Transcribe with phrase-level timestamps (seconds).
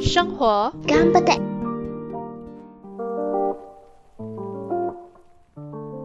[0.00, 0.72] 生活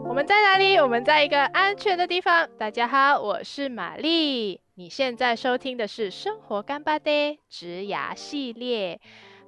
[0.07, 0.77] 我们在哪里？
[0.77, 2.47] 我们在一个安全的地方。
[2.57, 4.59] 大家好，我是玛丽。
[4.75, 8.99] 你现在收听的是《生活干巴爹》植牙系列。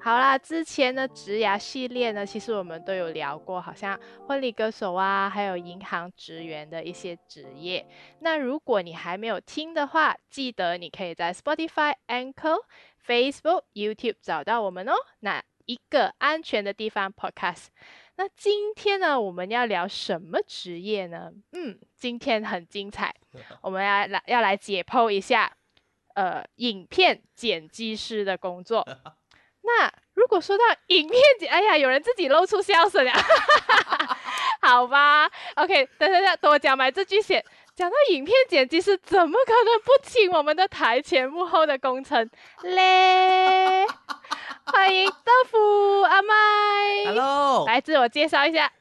[0.04, 3.98] 好啦，之前的职涯系列呢，其实我们都有聊过，好像
[4.28, 7.88] 婚礼歌手啊，还有银行职员的一些职业。
[8.20, 12.58] 那如果你还没有听的话，记得你可以在 Spotify、Anchor、
[13.08, 14.94] Facebook、YouTube 找到我们哦。
[15.22, 17.68] 那一个安全的地方 Podcast。
[18.18, 21.32] 那今天呢，我们要聊什么职业呢？
[21.54, 23.16] 嗯，今天很精彩，
[23.64, 25.56] 我们要来要来解剖一下，
[26.16, 28.86] 呃，影片剪辑师的工作。
[29.66, 33.12] 那如果说到影片剪，哎呀，有人自己露出笑声了，
[34.62, 37.44] 好吧？OK，等等等，等我讲完这句先。
[37.76, 42.30] 讲到影片剪辑师，怎么可能不请我们的台前幕后的工程
[42.62, 43.84] 嘞？
[44.66, 46.36] 欢迎豆腐阿麦。
[47.08, 48.72] Hello，来自我介绍一下。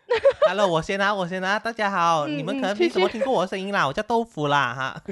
[0.47, 1.59] Hello，我先拿，我先拿。
[1.59, 4.95] 大家好，嗯你们可能嗯没怎么听过我的声音啦，我叫豆腐啦哈。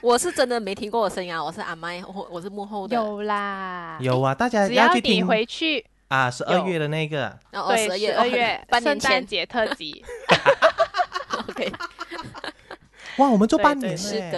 [0.00, 2.94] 我是真的没听过我声音啊，我是阿麦，我我是幕后的。
[2.94, 10.04] 有啦，有啊，大家只要你去听回去，啊，十二月的那个，然后对，十二月 圣诞节特辑，，
[11.48, 11.72] OK，
[13.16, 14.30] 哇，我们做对对半年了耶，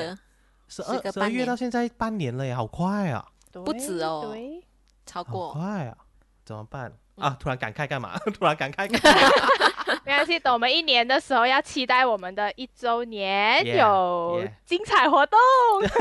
[0.69, 1.41] 十二十二是个半年。
[1.41, 4.31] 月到现在半年了耶，好快啊，不止哦。
[4.33, 4.65] 对，好
[5.05, 5.51] 超过。
[5.53, 5.97] 快啊，
[6.45, 6.89] 怎么办？
[6.89, 7.37] 嗯啊？
[7.39, 8.19] 突然感慨干嘛？
[8.39, 9.31] 突然感慨干嘛？
[10.05, 15.39] 没关系，等我们一年的时候要期待我们的一周年 Yeah，有精彩活动。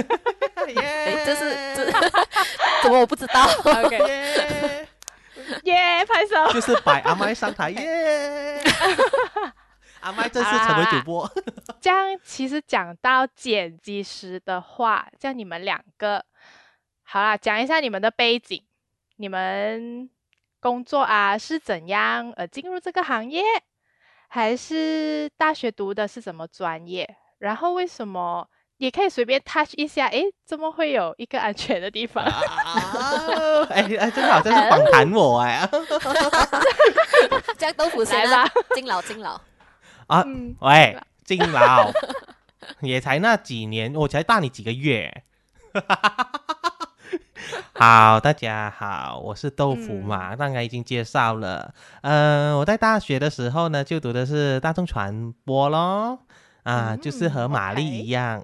[0.76, 1.92] 耶，这是这
[2.84, 4.88] 怎么我不知道？OK，耶，
[5.64, 6.54] 耶，拍手。
[6.54, 8.62] 就是摆阿麦上台耶。
[10.02, 11.30] 阿麦正式成为主播，
[11.82, 16.24] 这样其实讲到剪辑师的话，这样你们两个，
[17.04, 18.64] 好啦，讲一下你们的背景，
[19.18, 20.10] 你们
[20.60, 23.42] 工作啊是怎样呃进入这个行业，
[24.28, 27.16] 还是大学读的是什么专业？
[27.40, 28.48] 然后为什么
[28.78, 30.08] 也可以随便 touch 一下？
[30.08, 32.24] 诶，怎么会有一个安全的地方？
[32.24, 32.34] 啊
[33.72, 35.68] 哎哎，真的好像是访谈我哎。
[37.58, 39.40] 这样豆腐先来啊吧，敬老敬老。
[40.08, 41.92] 啊，嗯，喂，敬老，
[42.82, 45.24] 也才那几年，我才大你几个月。
[47.74, 51.74] 好，大家好，我是豆腐嗯嘛，刚才已经介绍了。
[52.02, 56.20] 嗯、我在大学的时候呢，就读的是大众传播咯。
[56.64, 58.44] 啊，就是和嗯玛丽 OK 一样，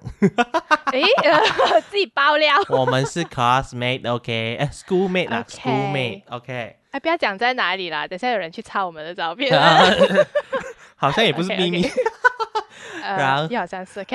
[0.90, 2.56] 诶，呃 自己爆料。
[2.70, 9.56] 我们是 classmate，OK，、哎，schoolmate 啦 OK，schoolmate，OK，、哎，不要讲在哪里啦，等下有人去抄我们的照片。
[9.56, 9.80] 啊
[10.96, 11.82] 好像也不是秘密。
[11.82, 11.90] 然
[13.02, 13.48] 呃，后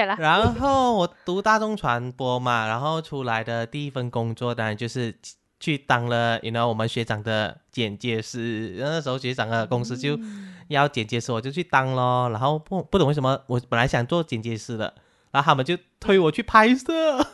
[0.08, 0.16] 了。
[0.20, 5.16] 然后我读大众传播嘛，然后出来的第一份工作当然就是
[5.60, 8.76] 去当了，you know 我们学长的剪接师。
[8.80, 12.30] 那时候学长的公司就嗯要剪接师，我就去当咯。
[12.32, 14.94] 然后不不懂为什么我本来想做剪接师的，
[15.32, 17.26] 然后他们就推我去拍摄，哦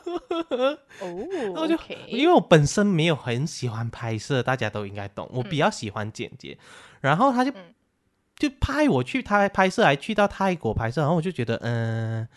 [1.54, 1.78] 那我就
[2.08, 6.58] 因为我本身没有很喜欢拍摄，大家都应该懂，我比较喜欢剪接。
[7.00, 7.74] 然后他就、嗯
[8.38, 12.28] 就派我去他拍摄，还去到泰国拍摄，然后我就觉得，嗯、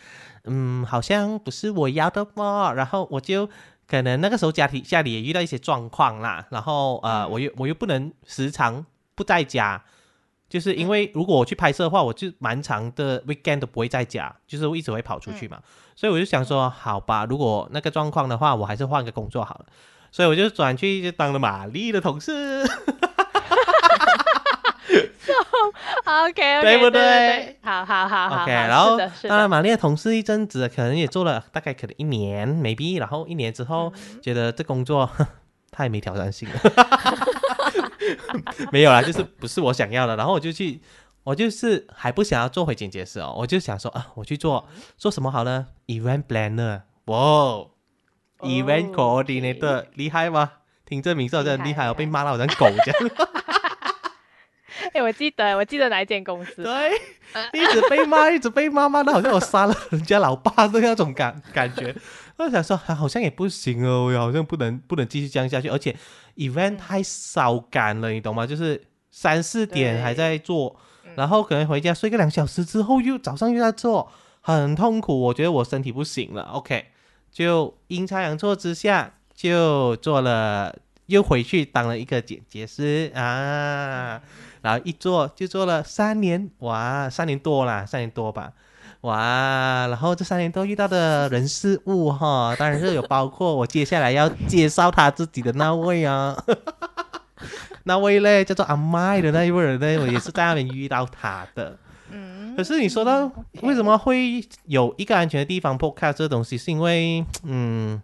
[0.44, 2.72] 嗯，好像不是我要的嘛。
[2.72, 3.48] 然后我就
[3.86, 8.84] 可能那个时候家庭家里也遇到一些状况啦，然后呃，嗯我又我又不能时常
[9.14, 9.84] 不在家。
[10.48, 15.60] 就是因为如果我去拍摄的话，我就蛮长的 weekend 都不会在家，就是我一直会跑出去嘛，
[15.94, 19.66] 所以我就想说，好吧，如果那个状况的话，我还是换个工作好了，
[20.10, 22.68] 所以我就转去就当了玛丽的同事。
[26.04, 27.58] OK，对不对对？
[27.62, 35.08] 好好好好 OK，好然后当然的，玛丽的同事一阵子，可能也做了大概可能一年，maybe，然后一年之后、嗯觉得这工作
[35.70, 36.60] 太没挑战性了，
[38.70, 40.80] 没有啦，就是不是我想要的，然后我就去，
[41.24, 47.70] 我就是还不想要做回剪接师哦，我就想说啊，我去做做什么好呢？Event planner，哇、哦、
[48.40, 50.52] ，Event coordinator，、厉害吗？
[50.84, 53.10] 听这名字好像很厉害哦，害被骂到好像狗这样。
[54.92, 56.62] 哎，我记得，我记得哪一间公司？
[56.62, 56.92] 对，
[57.52, 61.94] 一直被骂，一直被骂，骂的好像我杀了人家老爸的那种感感觉。
[62.36, 65.94] 我想说，啊好像也不行哦，我好像不能不能继续这样下去，而且
[66.36, 68.46] event 太烧干了，你懂吗？
[68.46, 74.10] 就是三四点还在做，嗯然后可能回家睡个两小时之后又早上又在做，
[74.40, 75.20] 很痛苦。
[75.20, 76.86] 我觉得我身体不行了，OK，
[77.30, 80.74] 就阴差阳错之下就做了，
[81.06, 84.22] 又回去当了一个剪接师啊。
[84.62, 88.52] 然后一做就做了三年，哇，三年多啦，三年多吧，
[89.02, 96.36] 哇，然后这三年多遇到的人事物哈，当然是有包括我接下来要介绍他自己的那位啊，
[97.84, 101.78] 那位嘞叫做阿麦的那一位人呢，我也是在那边遇到他的。
[102.12, 103.30] 嗯，可是你说到
[103.62, 108.02] 为什么会有一个安全的地方 podcast 这东西，是因为嗯，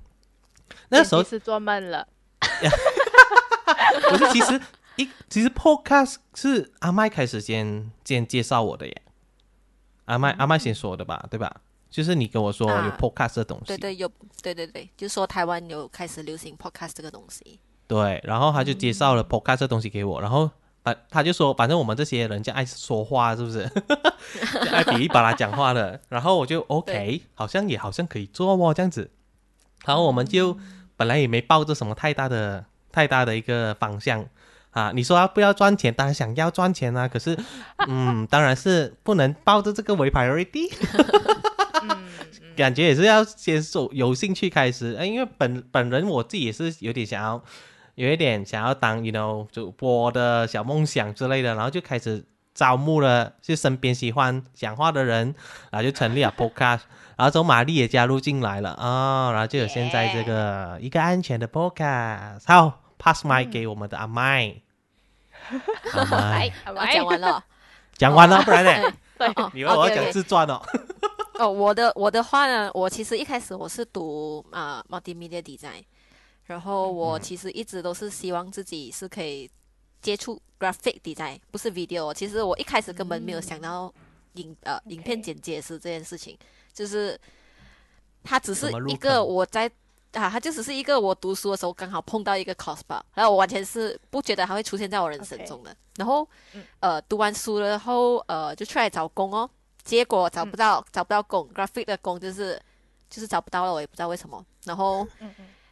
[0.88, 2.06] 那时候是做梦了，
[4.08, 4.60] 不是，其实
[4.96, 9.02] 一其实 podcast 是阿麦开始先先介绍我的耶，
[10.06, 11.60] 阿麦阿麦先说的吧，对吧？
[11.90, 14.10] 就是你跟我说有啊 podcast 的东西，对对有
[14.42, 17.60] 对对对，就说台湾有开始流行 podcast 这个东西。
[17.86, 20.50] 对然后他就介绍了 podcast 这东西给我，然后
[20.82, 23.70] 反他就说，反正我们这些人就爱说话，是不是？
[24.64, 29.10] 就 爱比一把拉讲话的，然后我就 OK，好像也好像可以做哦，这样子，
[29.84, 30.58] 然后我们就
[30.96, 34.28] 本来也没抱着什么太大的太大的一个方向。
[34.76, 35.92] 啊，你说要不要赚钱？
[35.94, 37.34] 当然想要赚钱啊，可是，
[37.88, 40.70] 嗯，当然是不能抱着这个为 priority。
[41.88, 42.04] 嗯，
[42.54, 47.42] 感觉也是要先受有兴趣开始，哎因为本本人我自己也是有点想要，
[47.94, 52.22] 有一点想要当 you know 主播的小梦想之类的，然后就开始
[52.52, 55.34] 招募了，就身边喜欢讲话的人，
[55.70, 56.80] 然后就成立了 podcast，
[57.16, 62.42] 然后之后玛丽也加入进来了啊、然后就有现在这个一个安全的 podcast。
[62.44, 64.54] 好，pass mic 给我们的阿麦，
[65.90, 67.44] 好我讲完了。
[67.96, 68.92] 讲完了，不然呢？
[69.16, 70.60] 对，哦你以为我要讲自传哦？
[71.38, 75.82] 哦，我的我的话呢，我其实一开始我是读啊、multimedia design，
[76.44, 79.50] 然后我其实一直都是希望自己是可以
[80.02, 82.12] 接触 graphic design，不是 video。
[82.12, 83.90] 其实我一开始根本没有想到
[84.34, 86.36] 影、呃影片剪接师这件事情，
[86.74, 87.18] 就是
[88.22, 89.70] 它只是一个我在。
[90.16, 95.76] 啊，它就只是一个我读书的时候刚好碰到一个 cos 吧，然后我完全是不觉得它会出现在我人生中的。
[95.96, 99.48] 然后嗯，呃，读完书了后，呃，就出来找工哦，
[99.84, 102.60] 结果找不到，找不到工，graphic 的工就是
[103.08, 104.44] 就是找不到了，我也不知道为什么。
[104.64, 105.06] 然后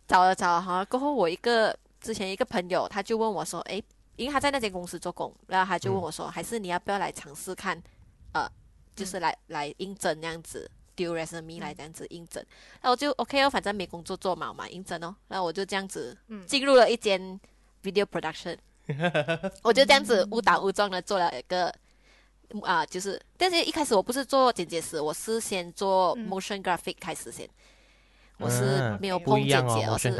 [0.07, 3.83] 找了找了，好像过后我一个之前一个朋友，他就问我说，诶，
[4.17, 7.83] 因为他在那间公司做工，然后他就问我说，还是你要不要来尝试看，
[8.33, 8.49] 呃，
[8.95, 10.71] 就是来、来应征那样子。
[10.95, 12.45] 丢 resume 来这样子应征，
[12.81, 17.41] 然后我就 OK 哦，反正没工作做嘛，我嘛应征哦，那我就这样子嗯进入了一间
[17.83, 18.57] video production，
[19.63, 21.75] 我就这样子误打误撞的做了一个
[22.63, 27.49] 啊、就是，但是一开始我不是做剪接师，我是先做嗯 motion graphic 开始先，
[28.39, 30.11] 我是嗯没有碰剪接，我是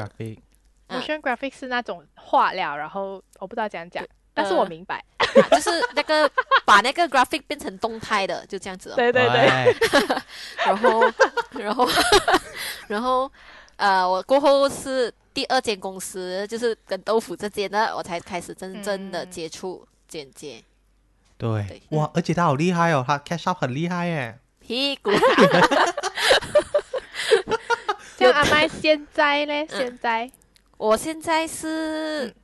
[0.89, 1.55] ，motion graphic。
[1.55, 5.05] 是那种画料，然后我不知道怎样讲，但是我呃明白。
[5.43, 6.31] 啊 就是那个
[6.65, 8.95] 把那个 graphic 变成动态的，就这样子哦。
[8.97, 9.77] 对对对，
[10.65, 11.03] 然后，
[11.53, 11.89] 然后，
[12.89, 13.31] 然后，
[13.77, 19.31] 呃，我过后是第二间公司，就是跟豆腐这间呢，我才开始真正的嗯。
[19.31, 20.63] 接触剪接。
[21.37, 21.65] 对。
[21.69, 24.39] 对，哇，而且他好厉害哦，他 cash out 很厉害耶。
[24.61, 25.11] 屁股，
[28.17, 29.67] 像阿麦现在呢？
[29.69, 30.31] 现在？
[30.79, 32.35] 我现在是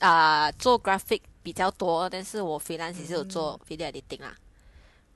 [0.00, 4.34] 啊、做 graphic 比较多，但是我 freelance 也是有做 video editing 啦。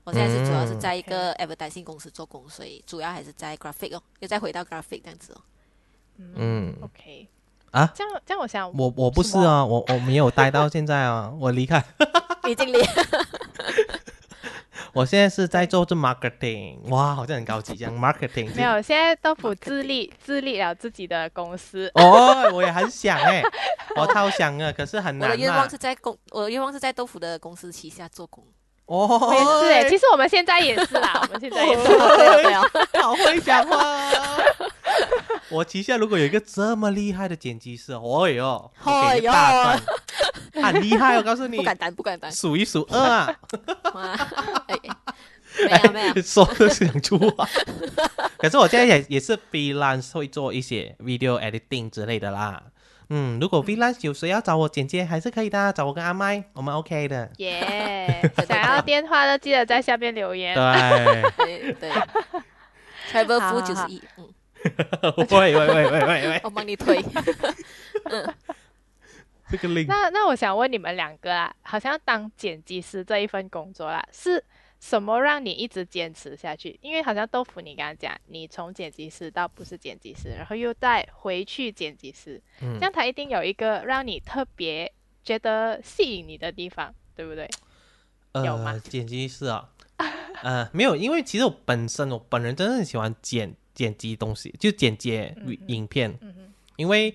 [0.05, 5.41] 我现在是主要是在一个 advertising 公司做工，所以主要还是在 graphic 哦，又再回到 graphic 这样子哦。
[6.19, 7.27] 嗯 OK
[7.73, 11.85] 啊，这样这样，我想我我不是啊，我我没有待到现在啊，我离开，
[12.49, 12.79] 已经离
[14.93, 18.55] 我现在是在做这 marketing，哇，好像很高级这样 marketing。
[18.55, 21.91] 没有，现在豆腐自立 自立了自己的公司。
[21.95, 23.43] 哦，我也很想哎，
[23.97, 25.77] 我超想啊，可是很难嘛我的愿望是。
[25.77, 28.43] 在公，我的愿望是在豆腐的公司旗下做工。
[28.87, 31.99] 哦，我也是哎，其实我们现在也是啦，我们现在也是。
[33.01, 34.71] 好会讲话哦。
[35.51, 39.83] 我旗下如果有一个这么厉害的剪辑师，哦哟，我给个大赞，
[40.73, 42.31] 很厉害，我告诉你不，敢当，不敢当。
[42.31, 43.35] 数一数二啊。
[45.59, 47.49] 没有没有， 说的是讲出话。
[48.37, 52.63] 可是我现在也也是 freelance 会做一些 video editing 之类的啦。
[53.09, 57.31] 嗯，如果 freelance 有谁要找我剪接，还是可以的啊，找我跟阿麦，我们 OK 的。
[57.39, 58.31] 耶！
[58.47, 60.55] 想要电话的记得在下面留言。
[60.55, 61.91] 对，对对。
[63.11, 64.29] Travel 好好好九十一，嗯，
[65.31, 67.03] 喂喂喂喂喂喂，我帮你推。
[69.49, 74.43] 这个 link 那那我想问你们两个啊，好像当剪辑师这一份工作啦，是
[74.81, 76.77] 什么让你一直坚持下去？
[76.83, 82.75] 因为好像豆腐你刚刚讲，你从剪辑师到不是剪辑师，然后又再回去剪辑师，嗯。
[82.75, 84.93] 这样他一定有一个让你特别
[85.23, 87.49] 觉得吸引你的地方，对不对？
[88.45, 88.73] 有吗？
[88.73, 89.71] 呃，剪辑师啊，
[90.43, 95.37] 呃，没有，因为其实我本身我本人真的很喜欢剪剪辑东西，就剪接
[95.69, 96.19] 影片，
[96.77, 97.15] 因为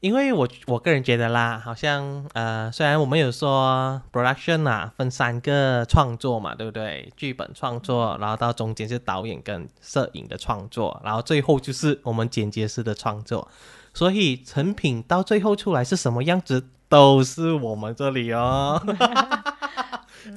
[0.00, 7.10] 因为我我个人觉得啦，好像呃，虽然我们有说 production 啊分三个创作嘛，对不对？
[7.16, 13.48] 剧本创作，然后到中间是导演跟摄影的创作，然后最后就是我们剪接师的创作。
[13.94, 18.82] 所以成品到最后出来是什么样子，都是我们这里哦。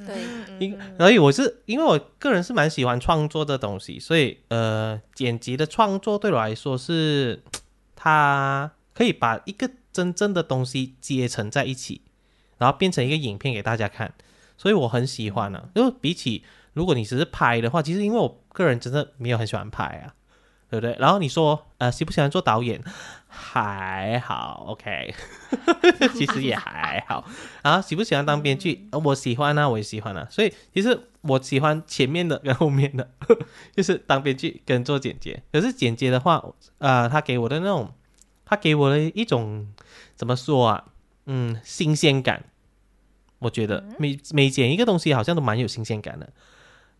[0.06, 7.42] 对，因所以我是因为我个人是蛮喜欢创作的东西，所以呃，剪辑的创作对我来说是
[7.96, 12.02] 它可以把一个真正的东西接成在一起，
[12.58, 14.14] 然后变成一个影片给大家看，
[14.56, 20.14] 所以我很喜欢呢、因为比起如果你只是拍的话，其实因为我个人真的没有很喜欢拍啊，
[20.70, 20.96] 对不对？
[21.00, 22.80] 然后你说呃喜不喜欢做导演，
[23.26, 25.12] 还好，OK，
[26.14, 27.28] 其实也还好。
[27.62, 28.88] 然后喜不喜欢当编剧？
[28.92, 30.26] 呃我喜欢啊，我也喜欢啊。
[30.30, 33.10] 所以其实我喜欢前面的跟后面的，
[33.74, 35.42] 就是当编剧跟做剪接。
[35.52, 36.42] 可是剪接的话，
[36.78, 37.92] 呃，他给我的那种，
[38.44, 39.66] 他给我的一种
[40.14, 40.84] 怎么说啊？
[41.26, 42.44] 嗯，新鲜感。
[43.40, 46.30] 我觉得每每剪一个东西好像都蛮有新鲜感的。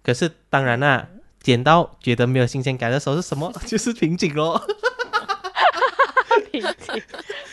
[0.03, 1.07] 可是当然啦、
[1.43, 3.53] 剪到觉得没有新鲜感的时候是什么？
[3.67, 4.61] 就是瓶颈咯。
[6.53, 7.03] 瓶颈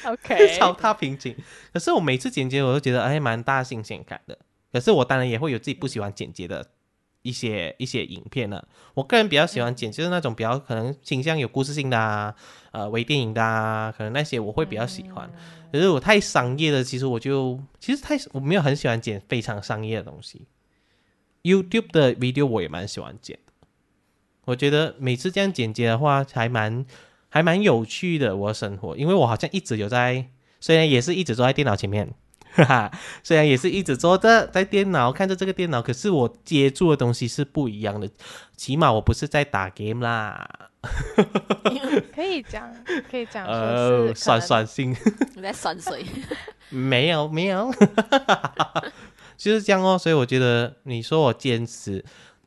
[0.06, 1.36] ，OK，超大瓶颈。
[1.72, 4.38] 可是我每次剪接，我都觉得哎，蛮大新鲜感的。
[4.72, 6.67] 可是我当然也会有自己不喜欢剪接的
[7.22, 8.62] 一些一些影片呢。
[8.94, 12.34] 我个人比较喜欢剪，就是那种比较可能倾向有故事性的啊，
[12.72, 15.29] 呃，微电影的啊，可能那些我会比较喜欢。
[15.72, 20.48] 可是我太商业的，其实我就其实太我没有很喜欢剪非常商业的东西。
[21.44, 23.47] YouTube 的 video 我也蛮喜欢剪的，
[24.48, 26.86] 我觉得每次这样剪接的话，还蛮
[27.27, 28.34] 还蛮有趣的。
[28.34, 30.30] 我的生活，因为我好像一直有在，
[30.62, 32.13] 虽然也是一直坐在电脑前面，
[32.54, 32.92] 哈哈，
[33.24, 38.10] 虽然也是一直坐着在电脑看着这个电脑，可是我接触的东西是不一样的。
[38.56, 40.50] 起码我不是在打 game 啦
[42.16, 42.74] 可以讲，
[43.12, 44.96] 可以讲说呃，是酸可能酸性。
[45.36, 46.06] 你在酸水，
[46.70, 47.70] 没有没有，
[49.36, 49.98] 就是这样哦。
[49.98, 52.06] 所以我觉得你说我坚持，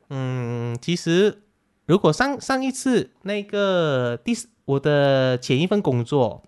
[0.09, 1.43] 嗯，其实
[1.91, 6.41] 如果上上一次那个第四我的前一份工作，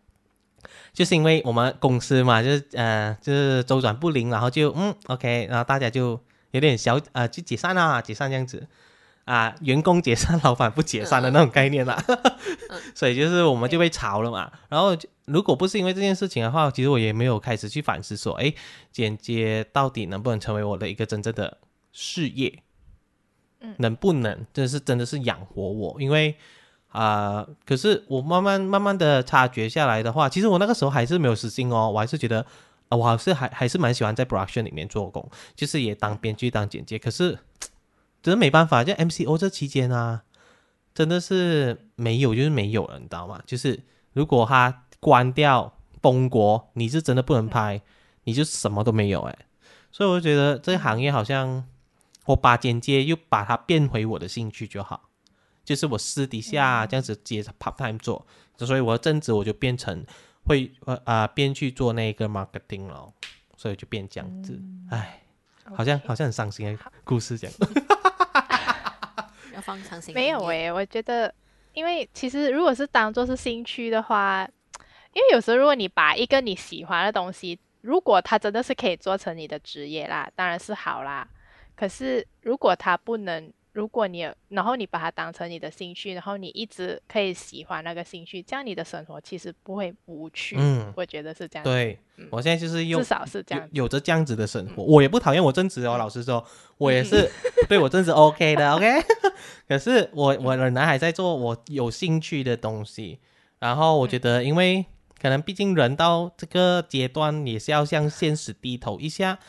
[0.93, 6.17] 就是因为我们公司嘛，就是呃就是周转不灵，然后就嗯 OK，然后大家就
[6.51, 8.65] 有点小呃就解散啦，解散这样子。
[9.25, 12.01] 啊，员工解散，老板不解散的那种概念啦，
[12.95, 14.49] 所以就是我们就被炒了嘛。
[14.69, 14.95] 然后
[15.25, 18.53] 如果不是因为这件事情的话，其实我也没有开始去反思说，哎，
[18.93, 21.57] 剪接到底能不能成为我的一个真正的
[21.91, 22.63] 事业？
[23.77, 25.95] 能不能这是真的是养活我？
[25.99, 26.35] 因为
[26.89, 32.45] 啊、可是我慢慢慢慢的察觉下来的话，其实我那个时候还是没有死心哦，我还是觉得
[32.89, 37.39] 啊、我还是还还是蛮喜欢在 production 里面做工，就是也当编剧当剪接，可是
[38.21, 40.21] 真的没办法，在 MCO 这期间啊，
[40.93, 43.41] 真的是没有就是没有了，你知道吗？
[43.47, 43.79] 就是
[44.13, 47.81] 如果他关掉崩国，你是真的不能拍，
[48.25, 49.35] 你就什么都没有哎。
[49.91, 51.65] 所以我就觉得这个行业好像
[52.25, 55.09] 我把剪接又把它变回我的兴趣就好，
[55.63, 58.25] 就是我私底下这样子接 part time 做，
[58.57, 60.05] 所以我的正职我就变成
[60.45, 63.11] 会呃啊边去做那个 marketing 了，
[63.57, 65.21] 所以就变这样子，唉，
[65.75, 67.55] 好像好像很伤心的故事这样。
[69.53, 70.13] 要放长心。
[70.15, 71.33] 没有诶、我觉得，
[71.73, 74.47] 因为其实如果是当做是兴趣的话，
[75.13, 81.27] 因为有时候如果你把一个你喜欢的东西，如果它真的是可以做成你的职业啦，当然是好啦。
[81.75, 90.55] 可是如果他不能，如果你有然后你把它当成你的兴趣，然后你一直可以喜欢那个兴趣，这样你的生活其实不会无趣。
[90.59, 91.63] 嗯我觉得是这样。
[91.63, 95.97] 对嗯我现在就是用至少是这样有有着这样子的生活，我也不讨厌我正职哦。
[95.97, 96.45] 老实说，
[96.77, 97.27] 我也是
[97.67, 99.01] 对我正职 OK 的 OK。
[99.67, 103.19] 可是我我仍然还在做我有兴趣的东西，
[103.57, 104.85] 然后我觉得，因为
[105.19, 109.39] 可能毕竟人到这个阶段也是要向现实低头一下，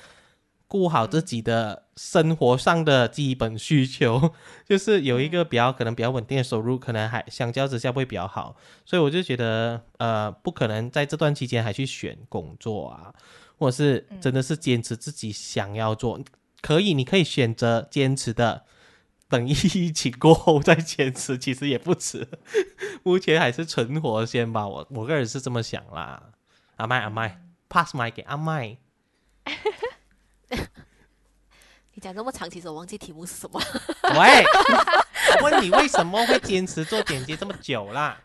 [0.66, 4.32] 顾好自己的生活上的基本需求，
[4.66, 8.56] 就是有一个比较可能比较稳定的收入，可能还相较之下会比较好。
[8.84, 13.14] 所以我就觉得，呃，不可能在这段期间还去选工作啊，
[13.58, 16.20] 或者是真的是坚持自己想要做。
[16.60, 18.64] 可以，你可以选择坚持的，
[19.28, 19.54] 等疫
[19.92, 22.26] 情过后再坚持， 其实也不迟。
[23.04, 26.30] 目前还是存活先吧，我我个人是这么想啦。
[26.76, 28.78] 阿麦阿麦，pass 麦给阿麦。
[31.94, 33.60] 你讲这么长，其实我忘记题目是什么。
[34.18, 34.44] 喂，
[35.40, 38.20] 我问你为什么会坚持做剪接这么久啦？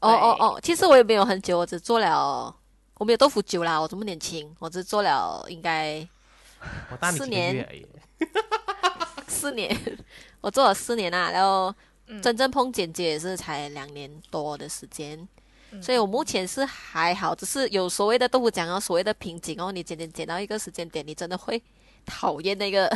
[0.00, 2.54] 哦哦哦，其实我也没有很久，我只做了，
[2.94, 6.06] 我没有豆腐久啦，我这么年轻，我只做了应该
[6.90, 7.86] 我大你四年。
[9.28, 9.76] 四年，
[10.40, 11.74] 我做了四年啊，然后
[12.06, 15.28] 嗯真正碰剪接也是才两年多的时间。
[15.80, 21.62] 所以我目前是还好，只是有所谓的豆腐讲哦，所谓的瓶颈哦，你剪剪剪到一个时间点，你真的会
[22.06, 22.90] 讨厌那个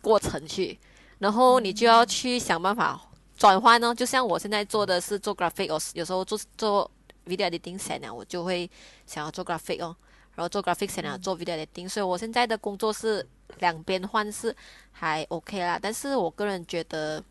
[0.00, 0.78] 过程去，
[1.18, 3.00] 然后你就要去想办法
[3.36, 3.94] 转换哦。
[3.94, 6.90] 就像我现在做的是做 graphic，哦，有时候做做
[7.26, 8.70] video editing 闲了，我就会
[9.06, 9.94] 想要做 graphic 哦，
[10.34, 13.26] 然后做 graphic 闲了做 video editing，所以我现在的工作是
[13.58, 14.54] 两边换是
[14.92, 17.22] 还 OK 啦，但是我个人觉得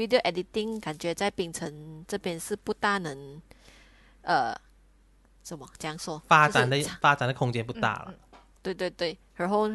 [0.00, 3.40] video editing 感觉在槟城这边是不大能。
[4.22, 4.54] 呃，
[5.42, 6.22] 怎么这样说？
[6.26, 8.14] 发展的就是发展的空间不大了。
[8.62, 9.66] 对对对，然后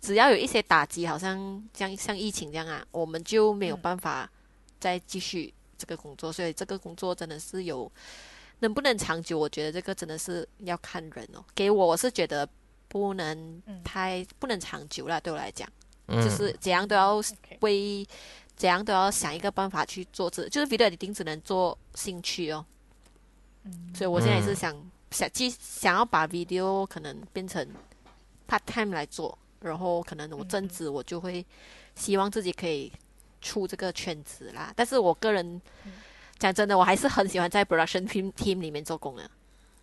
[0.00, 1.36] 只要有一些打击，好像
[1.74, 4.30] 像像疫情这样啊，我们就没有办法
[4.78, 7.90] 再继续这个工作，所以这个工作真的是有
[8.60, 11.44] 能不能长久，我觉得这个真的是要看人哦。
[11.52, 12.48] 给我我是觉得
[12.86, 15.68] 不能太不能长久了，对我来讲，
[16.06, 17.20] 嗯就是怎样都要
[17.60, 18.06] 为
[18.56, 22.64] 怎样都要想一个办法去做这，就是 video editing 只能做兴趣哦。
[23.64, 27.66] 嗯所以我现在也是嗯想、想，既想要把 video 可能变成
[28.48, 31.44] part time 来做，然后可能我正职我就会
[31.94, 32.92] 希望自己可以
[33.40, 34.72] 出这个圈子啦。
[34.76, 35.60] 但是我个人
[36.38, 39.30] 讲真的，我还是很喜欢在 production team team 里面做工的，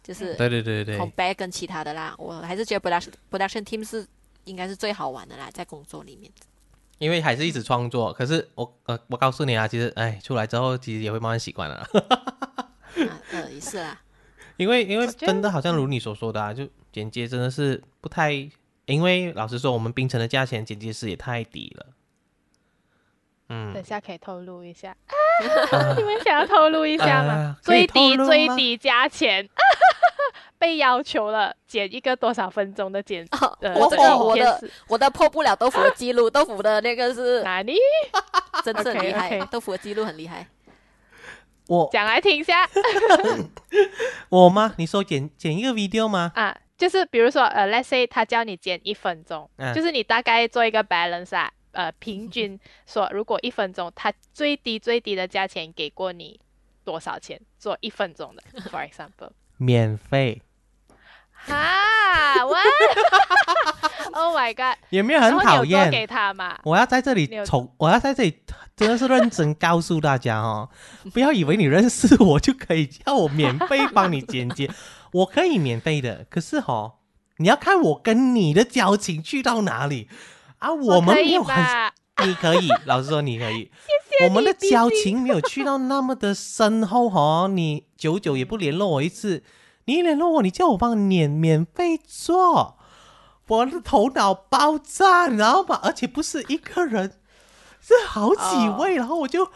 [0.04, 4.08] 就是对对对对，compare 跟其他的啦，我还是觉得 production production team 是
[4.46, 6.32] 应该是最好玩的啦，在工作里面。
[7.02, 8.14] 因为还是一直创作。
[8.14, 11.76] 可是我呃，我告诉你啊，其实哎，出来之后其实也会慢慢习惯了。
[12.14, 14.00] 啊，呃，也是啦，
[14.58, 18.32] 因为因为真的好像如你所说的啊，就剪接真的是不太，
[18.86, 21.88] 因为老实说，我们冰城的价钱剪接师也太低了。
[23.52, 23.74] 嗯。
[23.74, 24.96] 等，下可以透露一下，
[25.98, 27.58] 你们想要透露一下吗？
[27.62, 29.48] 最低最低价钱，
[30.58, 37.76] 被要求了剪一个多少分钟的剪哦呃我的的影我的我的破不了豆腐的记录，豆腐的那个是哪里？
[38.64, 40.48] 真的很厉害豆腐的记录很厉害。
[41.68, 42.68] 我讲来听一下。
[44.30, 44.74] 我吗？
[44.78, 46.32] 你说剪剪一个 video 吗？
[46.36, 49.74] 啊，就是比如说呃，let's say 他叫你剪一分钟，嗯。
[49.74, 56.40] 就是你大概做一个 balance 啊，呃， 平均说如果一分钟，他最低最低的价钱给过你
[56.84, 60.42] 多少钱做一分钟的？For example，免费，
[61.34, 64.78] 哈，what？Oh my god！
[64.90, 65.90] 有没有很讨厌？
[65.90, 66.60] 给他嘛？
[66.64, 68.44] 我要在这里从，我要在这里
[68.76, 70.70] 真的是认真告诉大家哦，
[71.14, 74.70] 不要以为你认识我就可以叫我免费帮你剪接，
[75.14, 76.96] 我可以免费的，可是哦，
[77.38, 80.10] 你要看我跟你的交情去到哪里
[80.62, 81.92] 啊，我们没有很，吧？
[82.24, 83.72] 你可以，老实说你可以，
[84.26, 89.44] 我们的交情没有去到那么的深厚哦，你久久也不联络我一次，
[89.86, 92.78] 你一联络我，你叫我帮你免免费做。
[93.48, 95.80] 我的头脑爆炸，你知道吗？
[95.84, 97.20] 而且不是一个人，
[97.82, 99.52] 是好几位然后我就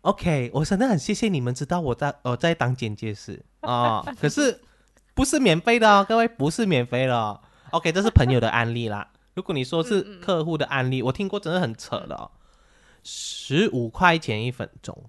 [0.00, 4.62] ，OK，我真的很谢谢你们知道我在我在当剪接师啊、可是
[5.14, 7.40] 不是免费的哦，各位不是免费的、哦。
[7.72, 9.06] OK，这是朋友的案例啦。
[9.38, 12.28] 如果你说是客户的案例，我听过真的很扯的哦，
[13.04, 15.08] 十五块钱一分钟，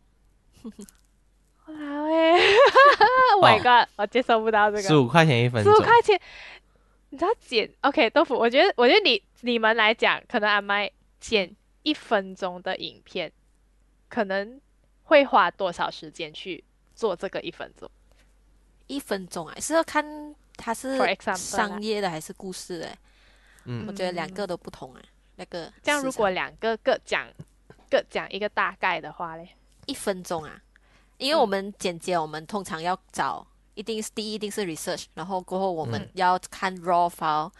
[1.58, 2.34] 好诶，
[3.34, 3.89] Oh my god！
[3.96, 4.84] 我接受不到这个。
[4.84, 6.22] 十五块钱一分钟十五，块钱，
[7.10, 8.36] 你知道剪 OK 豆腐？
[8.36, 13.32] 我觉得，我觉得你你们来讲，可能阿麦剪一分钟的影片，
[14.10, 14.62] 可能
[15.06, 16.63] 会花多少时间去
[16.94, 17.89] 做这个一分钟？
[18.86, 21.00] 一分钟啊，是要看它是
[21.36, 22.96] 商业的还是故事哎、
[23.69, 23.86] 嗯。
[23.88, 25.01] 我觉得两个都不同啊、
[25.36, 27.27] 那个这样如果两个各讲
[27.89, 29.49] 各讲一个大概的话嘞，
[29.86, 30.62] 一分钟啊，
[31.17, 36.10] 因为我们剪接，我们通常要找，一定是第一一定是 research，然后过后我们嗯。
[36.15, 37.51] 要看 raw file，、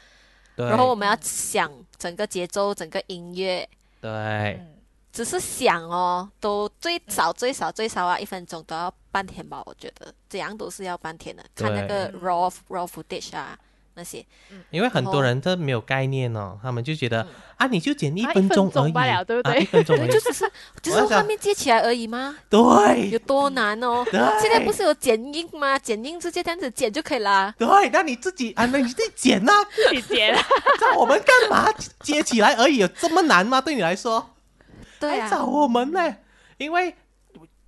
[0.55, 3.67] 对，然后我们要想整个节奏、整个音乐，
[4.01, 4.77] 对，嗯，
[5.11, 10.13] 只是想哦，都最少最少最少啊，一分钟都要半天吧，我觉得。
[10.27, 11.43] 怎样都是要半天的。
[11.55, 13.57] 看那个 raw raw footage 啊
[13.99, 14.25] 那些，
[14.71, 22.38] 因为很多人他没有概念哦，他们就觉得嗯啊，你就剪一啊分钟而已，一分钟罢了对不对啊一分钟而，已 就，只是只是画面接起来而已吗？
[22.49, 24.05] 对有多难哦？
[24.12, 25.77] 现在不是有剪映吗？
[25.77, 27.53] 剪映直接这样子剪就可以啦。
[27.57, 30.33] 对，那你自己啊，那你自己剪呐、 自己剪。
[30.79, 31.69] 找我们干嘛？
[31.99, 33.59] 接起来而已，有这么难吗？
[33.59, 34.29] 对你来说？
[34.99, 36.15] 对啊，找我们呢？
[36.57, 36.95] 因为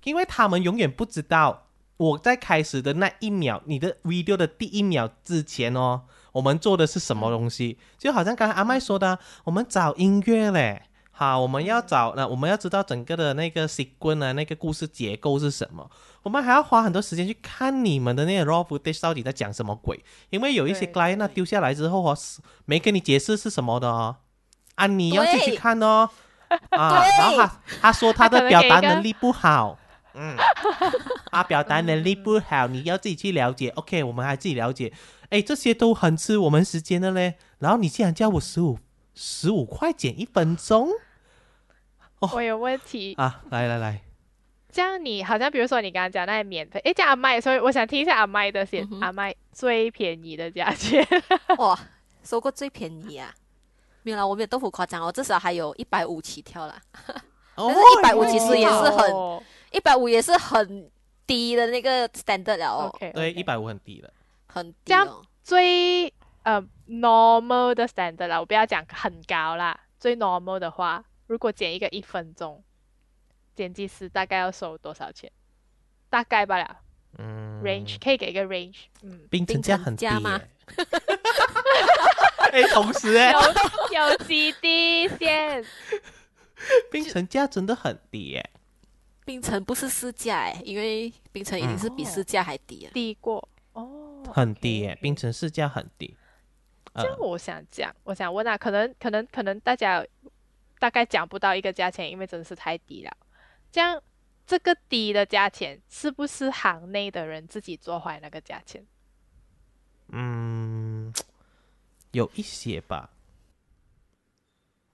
[0.04, 7.78] 因为他们永远不知道我在开始的那一秒，你的 video 的第一秒之前哦，我们做的是什么东西？
[7.96, 10.82] 就好像刚才阿麦说的啊，我们找音乐嘞。
[11.14, 15.88] 好，我们要找那我们要知道整个的那个 sequence 啊，那个故事结构是什么。
[16.22, 22.16] 我们还要花很多时间去看你们的那个 raw footage 到底在讲什么鬼，因为有一些对 client 丢下来之后哦，
[22.64, 24.16] 没跟你解释是什么的哦，
[24.76, 26.08] 啊，你要自己去看哦。
[26.70, 29.78] 啊，对然后他他说他的表达能力不好，
[30.14, 30.36] 嗯，
[31.30, 33.68] 啊，表达能力不好，你要自己去了解。
[33.70, 34.92] OK，我们还自己了解。
[35.32, 37.36] 哎，这些都很吃我们时间的嘞。
[37.58, 38.78] 然后你竟然叫我十五
[39.14, 40.90] 十五块减一分钟
[42.20, 43.14] 我有问题。
[43.14, 43.42] 啊！
[43.50, 44.02] 来来来，
[44.70, 51.02] 这样你好像比如说你刚刚讲那些免费，哎，这样阿麦，所以我想听一下阿麦的先，嗯阿麦最便宜的价钱。
[51.56, 51.78] 哇，
[52.22, 53.34] 收过最便宜啊！
[54.02, 56.80] 没有啦，我没有豆腐夸张哦，至少还有一百五起跳啦。
[57.54, 59.42] 哦但是一百五其实也是很哦
[59.72, 60.90] 一百五也是很
[61.26, 64.12] 低的那个 standard 了哦 OK，对，一百五很低了。
[64.52, 65.24] 很低这样哦。
[65.42, 66.12] 最
[66.42, 72.62] 呃 normal 的 standard 啦，我不要讲很高啦，最 normal 的话，如果剪一个一分钟，
[73.54, 75.30] 剪辑师大概要收多少钱？
[76.10, 76.80] 大概吧了
[77.18, 80.48] 嗯，range 可以给一个 range，嗯，冰城价很低冰城价吗耶。
[82.52, 85.64] 哎，同时 哎，有有几低先？
[86.92, 88.50] 冰城价真的很低耶。
[89.24, 92.92] 冰城不是市价哎，因为冰城已经是比市价还低了。
[92.92, 93.48] 低过哦，
[94.26, 96.16] 很低冰城市价很低。
[96.92, 100.04] 呃这样我想讲，我想问啊，可能可能可能大家
[100.78, 103.16] 大概讲不到一个价钱，因为真的是太低了。
[103.70, 104.02] 这样
[104.46, 108.84] 这个低的价钱是不是行内的人自己做坏那个价钱？
[110.08, 111.12] 嗯，
[112.12, 113.10] 有一些吧，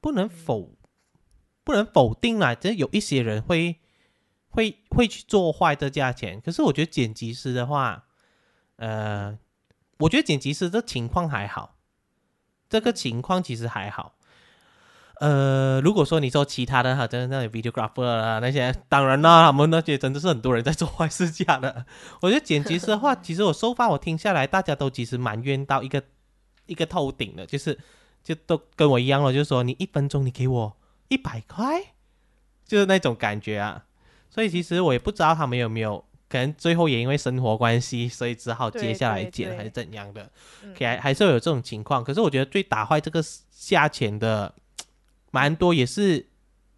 [0.01, 0.77] 不能否
[1.65, 3.81] 不能否定啦，这有一些人会
[4.51, 6.41] 会会去做坏的价钱。
[6.41, 8.07] 可是我觉得剪辑师的话，
[8.79, 9.39] 呃，
[9.99, 11.77] 我觉得剪辑师这情况还好，
[12.69, 14.15] 这个情况其实还好。
[15.21, 21.85] 呃，如果说你说其他的哈，真的那种 videographer 啊那些，当然啦，他们那些真的是很多人在做坏事假的。
[22.23, 26.01] 我觉得剪辑师的话，其实我收发我听下来，大家都其实埋怨到一个
[26.67, 27.77] 一个透顶的，就是
[28.23, 30.77] 就都跟我一样了，就是说你一分钟你给我
[31.09, 31.83] 一百块，
[32.65, 33.87] 就是那种感觉啊。
[34.31, 40.31] 所以其实我也不知道他们有没有，可能最后也因为生活关系，所以只好接下来剪还是怎样的。
[40.63, 42.05] 嗯可还还是会有这种情况。
[42.05, 44.55] 可是我觉得最打坏这个价钱的，
[45.31, 46.27] 蛮多也是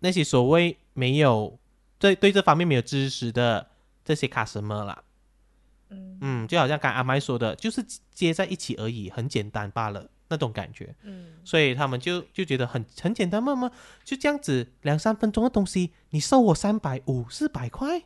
[0.00, 1.58] 那些所谓没有
[1.98, 3.68] 对对这方面没有知识的
[4.04, 5.02] 这些 customer 啦。
[5.90, 10.94] 嗯嗯，就好像刚阿麦说的，就是接在一起而已，很简单罢了那种感觉。
[11.02, 13.72] 嗯，所以他们就就觉得很很简单嘛嘛，
[14.04, 18.04] 就这样子两三分钟的东西，你收我三百五四百块，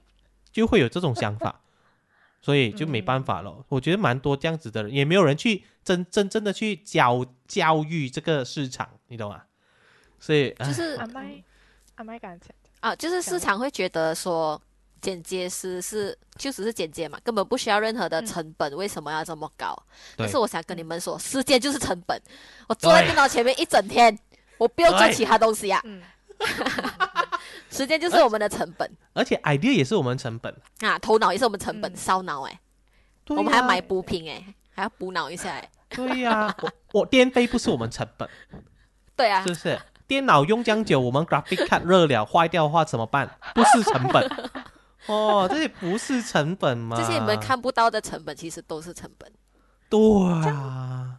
[0.55, 1.61] 就会有这种想法，
[2.41, 3.63] 所以就没办法了。
[3.69, 9.43] 我觉得蛮多这样子的人，也没有人去真真正的去教教育这个市场，你懂吗？
[10.21, 11.43] 所以就是阿麦
[11.97, 12.21] 阿麦
[12.81, 14.61] 啊，就是市场会觉得说
[15.01, 19.77] 剪接师是就只是剪接嘛，根本不需要任何的嗯成本，为什么要这么高？
[20.17, 22.19] 但是我想跟你们说，时间就是成本。
[22.69, 24.17] 我坐在电脑前面一整天，
[24.57, 26.03] 我不用做其他东西呀、嗯，
[27.77, 28.91] 时间就是我们的成本。
[29.13, 31.97] 而且 idea 也是我们成本，啊，头脑也是我们成本，嗯。
[31.97, 32.61] 烧脑哎，
[33.25, 38.29] 对我们还要呀买补品哎，还要补脑一下哎，对呀、我我电费不是我们成本，
[39.17, 39.43] 对啊。
[39.43, 39.79] 是，不是？
[40.07, 43.39] 电脑用将久，我们 graphic card 热了坏掉的话怎么办？
[43.55, 44.31] 不是成本。
[45.07, 46.97] 哦，这些不是成本吗？
[46.97, 49.31] 这些你们看不到的成本，其实都是成本。
[49.89, 49.99] 对
[50.51, 51.19] 啊，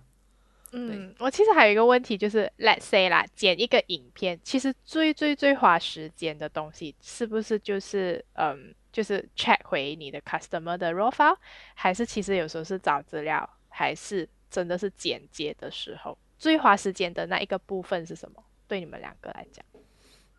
[0.78, 11.38] 嗯，我其实还有一个问题，就是 let's say 啦，剪一个影片，其实最最最花时间的东西，是不是就是嗯，就是 check 回你的 customer 的 raw file，
[11.74, 18.44] 还是其实有时候是找资料，还是真的是剪接的时候，最花时间的那一个部分是什么？
[18.68, 19.64] 对你们两个来讲，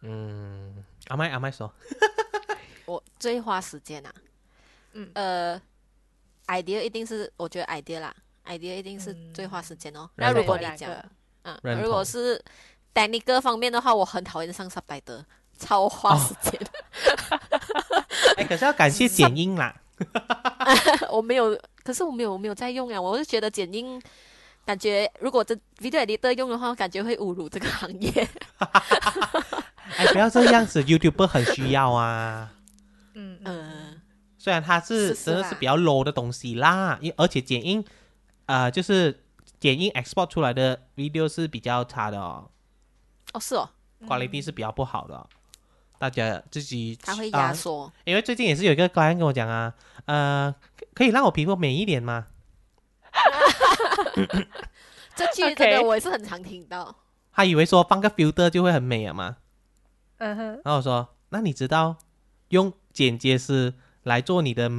[0.03, 1.73] 嗯，阿麦阿麦说，
[2.85, 4.13] 我最花时间啊，
[4.93, 5.11] 嗯。
[5.15, 5.63] 呃
[6.49, 8.15] ，idea 一定是我觉得 idea 啦
[8.47, 10.09] ，idea 一定是最花时间哦。
[10.17, 10.91] 认那如果你讲，
[11.43, 12.43] 嗯，如果是
[12.95, 15.25] technical 方面的话，我很讨厌上 subtitle，
[15.59, 16.61] 超花时间。
[18.37, 19.75] 哎，可是要感谢剪音啦，
[21.11, 24.01] 我没有，可是我没有我没有在用呀，我是觉得剪映。
[24.65, 28.11] 感觉如果这 video editor 用的话，感觉会侮辱这个行业。
[29.97, 32.51] 哎，不要这样子，YouTuber 很需要啊。
[33.15, 34.03] 嗯嗯嗯，
[34.37, 37.85] 虽然它是是是真的是比较 low 的东西啦，因而且剪映，
[38.47, 39.25] 呃，就是
[39.61, 42.51] 剪映 export 出来的 video 是比较差的哦
[43.33, 43.69] 哦是哦
[44.07, 45.29] ，，quality 是比较不好的哦、
[45.99, 47.93] 大家自己它会啊压缩。
[48.05, 49.75] 因为最近也是有一个 client 跟我讲啊，
[50.07, 52.27] 呃，可可以让我皮肤美一点吗？
[55.15, 56.95] 这句真的 我也是很常听到。
[57.33, 59.37] 他以为说放个 filter 就会很美了嘛，
[60.19, 61.97] 嗯哼，然后我说，那你知道
[62.49, 64.71] 用剪接师来做你的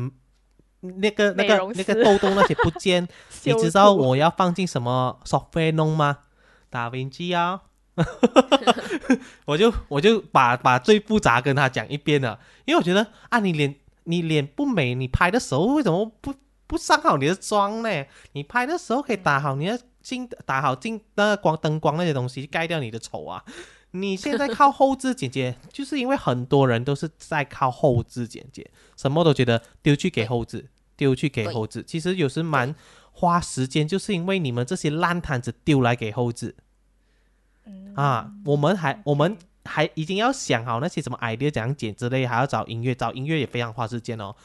[0.82, 3.08] 那个那个那个师痘痘那些不见，
[3.44, 6.20] 你知道我要放进什么 software 弄吗？
[6.70, 7.62] 打 v i n c 啊，
[9.46, 16.34] 我就我就把把最复杂跟他讲一遍了，因为我觉得啊，你脸你脸不美，你拍的时候为什么不
[16.68, 18.06] 不上好你的妆呢？
[18.34, 23.44] 你拍的时候可以打好你的镜，打好镜那个光灯光那些东西，盖掉你的丑啊。
[23.92, 31.84] 你现在靠后置剪接，就是因为很多人都是在靠后置剪接，什么都觉得丢去给后置，丢去给后置。
[31.88, 32.76] 其实有时蛮
[33.12, 36.56] 花时间，就是因为你们这些烂摊子丢来给后置。
[37.96, 44.36] 啊，我们还我们还已经要想好那些什么 idea 怎样剪之类，还要找音乐，找音乐也非常花时间哦。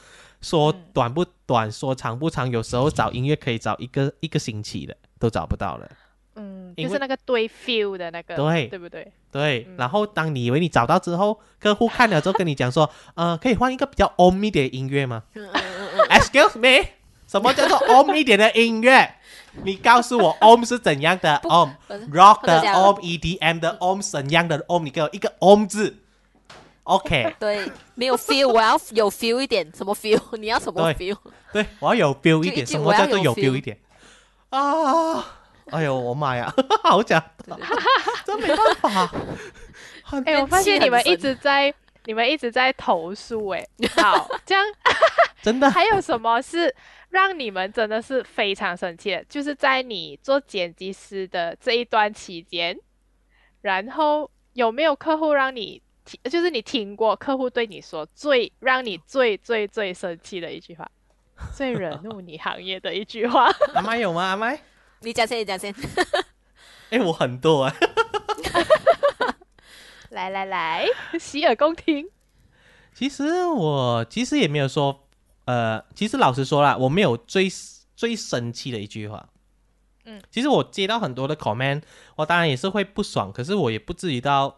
[0.41, 5.89] 说短不短，说长不长，有时候找音乐可以找一个一个星期的都找不到了。
[6.35, 9.11] 嗯，就是那个对 feel 的那个，对对不对？
[9.31, 16.87] 对，嗯然后当你以为你找到之后，客户看了之后跟你讲说， 呃，可以换一个比较 om 一点的音乐吗嗯嗯嗯嗯？Excuse me，
[17.27, 19.15] 什么叫做 om 一点的音乐？
[19.63, 24.83] 你告诉我 om 是怎样的不 om？rock 的 om、EDM 的 om 怎样的 om？
[24.83, 25.95] 你给我一个 om 字
[26.85, 27.35] ，OK？
[27.39, 30.19] 对，没有 feel，我要有 feel 一点，什么 feel？
[30.37, 31.15] 你要什么 feel？
[31.51, 33.77] 对，我要有 feel 一点，一什么叫做有 feel 一点
[34.49, 35.23] 啊？
[35.73, 37.23] 哎呦，我妈呀， 好假，
[38.23, 39.11] 真没办法，
[40.03, 41.73] 很哎、我发现你们一直在，
[42.05, 44.63] 你们一直在投诉，哎，好，这样。
[45.41, 45.69] 真的。
[45.69, 46.73] 还有什么是
[47.09, 49.23] 让你们真的是非常生气的？
[49.25, 52.77] 就是在你做剪辑师的这一段期间，
[53.61, 60.89] 然后有没有客户让你听，就是你听过客户对你说最让你最最最生气的一句话，
[61.53, 63.49] 最惹怒你行业的一句话？
[63.73, 64.23] 阿麦有吗？
[64.23, 64.59] 阿麦？
[65.03, 65.73] 你讲先，你讲先。
[66.89, 67.75] 哎，我很多啊。
[70.09, 70.85] 来 来来，
[71.19, 72.07] 洗耳恭听。
[72.93, 75.07] 其实我其实也没有说，
[75.45, 77.49] 呃，其实老实说啦，我没有最
[77.95, 79.27] 最生气的一句话。
[80.05, 81.81] 嗯，其实我接到很多的 comment，
[82.15, 84.55] 我当然也是会不爽，可是我也不至于到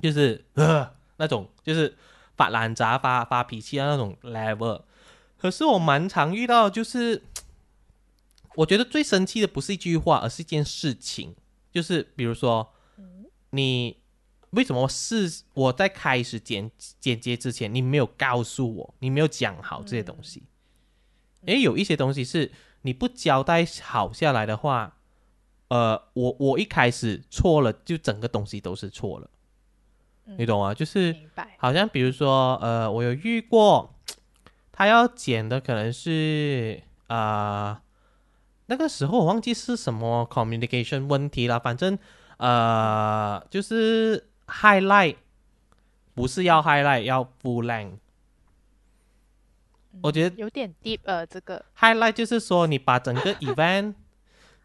[0.00, 1.96] 就是呃那种就是
[2.36, 4.82] 发烂渣、发发脾气的那种 level。
[5.36, 7.22] 可是我蛮常遇到，就是
[8.56, 11.34] 我觉得最生气的不是一句话，而是一件事情，
[11.72, 12.72] 就是比如说
[13.50, 13.98] 你。
[14.50, 20.42] 为什么是我在开始剪剪接之前，你没有告诉我，你没有讲好这些东西？
[21.46, 22.50] 因为有一些东西是
[22.82, 24.96] 你不交代好下来的话，
[25.68, 29.30] 呃，我我一开始错了，就整个东西都是错了，
[30.36, 30.74] 你懂吗？
[30.74, 31.14] 就是。
[31.56, 33.94] 好像比如说，呃，我有遇过，
[34.72, 37.82] 他要剪的可能是啊、呃
[38.70, 41.98] 那个时候我忘记是什么 communication 问题了，反正
[42.36, 45.16] 呃，就是 highlight
[46.14, 47.98] 不是要 highlight，要 full length。
[50.00, 53.94] 我觉得有点 deep 呃，这个 highlight 就是说你把整个 event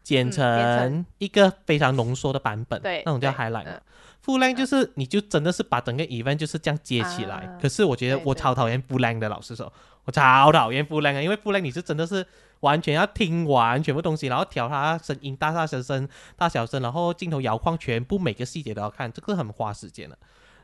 [0.04, 3.80] 剪成成一个非常浓缩的版本，对那种叫 highlight
[4.24, 7.34] full length 就是你就真的是把整个 event 就是这样接起来。
[7.38, 9.72] 啊可是我觉得我超讨厌 full length 的，老实说，
[10.06, 12.26] 我超讨厌 full length 的，因为 full length 你是真的是
[12.60, 20.16] 完全要听完全部东西，然后调它声音大大小声、大小声，然后镜头摇晃，全部每个细节都要看，这个很花时间的。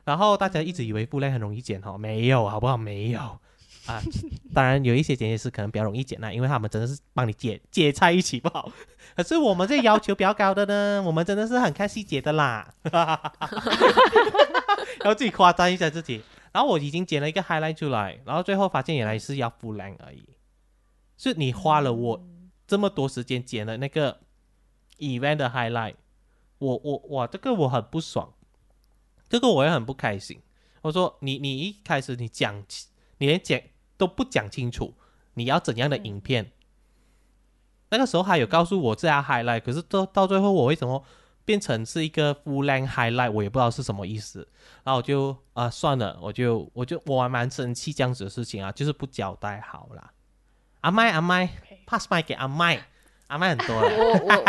[0.05, 2.77] 然后大家一直以为 full length 很容易剪哈，没有，好不好？
[2.77, 3.21] 没有。
[3.87, 4.01] 啊，
[4.55, 8.71] 当然有一些剪辑师可能比较容易剪啦，因为他们真的是帮你剪剪在一起不好。
[9.17, 13.19] 可是我们这要求比较高的呢， 我们真的是很看细节的啦， 然
[15.05, 16.23] 后自己夸张一下自己。
[16.53, 20.29] 然后我已经剪了一个 highlight 出来，然后最后发现原来是要 full length 而已，
[21.17, 22.27] 是你花了我
[22.67, 24.21] 这么多时间剪了那个
[24.99, 25.95] event 的 highlight，
[26.59, 28.35] 我我哇，这个我很不爽，
[29.29, 30.41] 这个我也很不开心。
[30.83, 32.65] 我说你你一开始你讲，
[33.19, 33.61] 你连讲
[33.97, 34.95] 都不讲清楚，
[35.35, 36.53] 你要怎样的影片？
[37.91, 41.05] 那个时候还有告诉我这样 highlight，可是到到最后我为什么
[41.45, 44.47] 变成是一个 full length highlight，我也不知道是什么意思。
[44.85, 50.13] 然后我就啊、算了，我就我就我还蛮生气这样子的事情啊，就是不交代好啦。
[50.81, 52.85] 阿麦阿麦 OK，pass 麦给阿麦，
[53.29, 53.89] 阿麦很多了。
[53.97, 54.45] 我我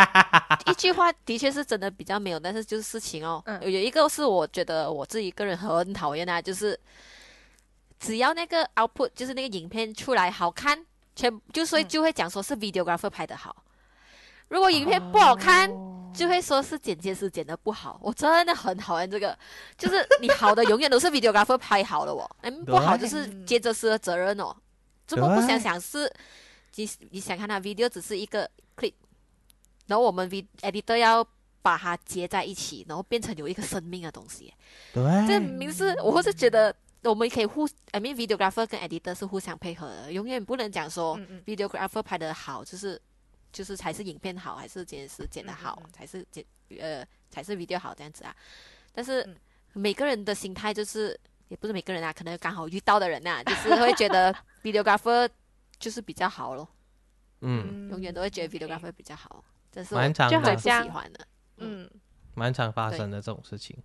[0.70, 6.78] 一句话的确是真的比较没有，但是就是事情哦，嗯有有一个是我觉得我自己个人很讨厌啊，就是
[8.00, 13.54] 只要那个 output 就是那个影片出来好看，全就所以嗯就会讲说是 videographer 拍的好，
[14.48, 15.70] 如果影片不好看。
[15.70, 19.36] 哦就会说是剪接师剪的不好，我真的很讨厌这个。
[19.76, 24.54] 就是你好的永远都是 videographer 拍好了哦，嗯，不好就是接着师的责任哦。
[25.08, 26.08] 怎么不想想是，
[26.76, 28.94] 你你想看他 video 只是一个 clip，
[29.88, 31.26] 然后我们 v editor 要
[31.60, 34.54] 把它接在一起，然后变成有一个生命的东西。
[34.92, 43.02] 对，这明明是我是觉得我们可以互，I mean videographer 跟 editor 是互相配合的，永远不能讲说 videographer 拍的好就是
[43.54, 45.92] 就是才是影片好，还是剪师剪的好，嗯嗯嗯。
[45.92, 46.44] 才是剪
[46.78, 48.36] 呃才是 video 好这样子啊。
[48.92, 49.36] 但是嗯。
[49.76, 55.28] 每个人的心态就是也不是每个人啊，可能刚好遇到的人呐、就是会觉得 videographer
[55.80, 56.68] 就是比较好咯，
[57.40, 60.44] 嗯，永远都会觉得 videographer 比较好，这是我蛮长就的。
[60.44, 61.26] 最不喜欢的。
[61.56, 61.90] 嗯，
[62.34, 63.76] 蛮常发生的这种事情。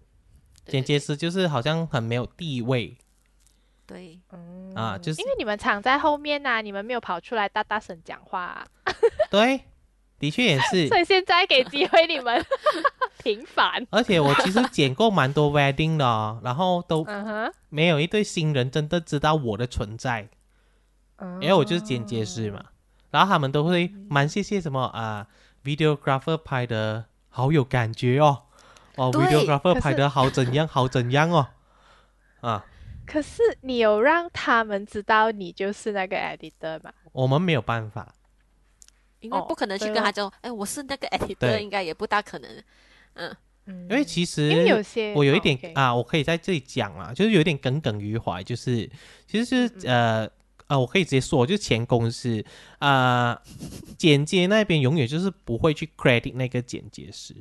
[0.64, 2.96] 对剪接师就是好像很没有地位，
[3.90, 8.68] 对，嗯啊就是因为你们藏在后面呐、你们没有跑出来大大声讲话啊、
[9.32, 9.62] 对，
[10.20, 10.88] 的确也是。
[10.90, 12.46] 所以现在给机会你们
[13.24, 13.84] 平反。
[13.90, 17.04] 而且我其实剪过蛮多 wedding 的、哦，然后都
[17.70, 20.30] 没有一对新人真的知道我的存在，
[21.42, 22.64] 因为我就是剪接师嘛。
[23.10, 25.26] 然后他们都会蛮谢谢什么啊、
[25.64, 28.44] videographer 拍的好有感觉哦，
[28.98, 31.48] 哦，videographer 拍的好怎样好怎样哦，
[32.42, 32.66] 啊，
[33.12, 36.94] 可是你有让他们知道你就是那个 editor 吗？
[37.12, 38.14] 我们没有办法，哦
[39.22, 42.64] 因为不可能去跟他讲，哎，我是那个 editor，对应该也不大可能。
[43.16, 45.56] 嗯，因为其实因为有些我有一哦，OK。
[45.56, 48.88] 点啊，我可以在这里讲啦，就是有点耿耿于怀，就是
[49.26, 50.30] 其实就是呃
[50.68, 52.46] 呃，我可以直接说，就是前公司
[52.78, 53.42] 啊、呃
[53.98, 57.36] 剪接那边永远就是不会去 credit 那个剪接师，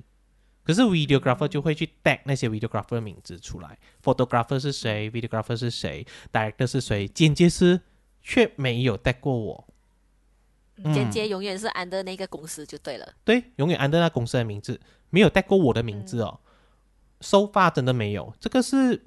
[0.68, 7.80] 可是 videographer 就会去 tag 那些 videographer 的名字出来，photographer 是谁，videographer 是谁，director 是谁，剪接师
[8.20, 9.68] 却没有 tag 过我。
[10.92, 13.14] 剪嗯接永远是 under 那个公司就对了。
[13.24, 14.78] 对，永远按照那公司的名字，
[15.08, 16.38] 没有带过我的名字哦。
[17.22, 19.06] 收发真的没有，这个是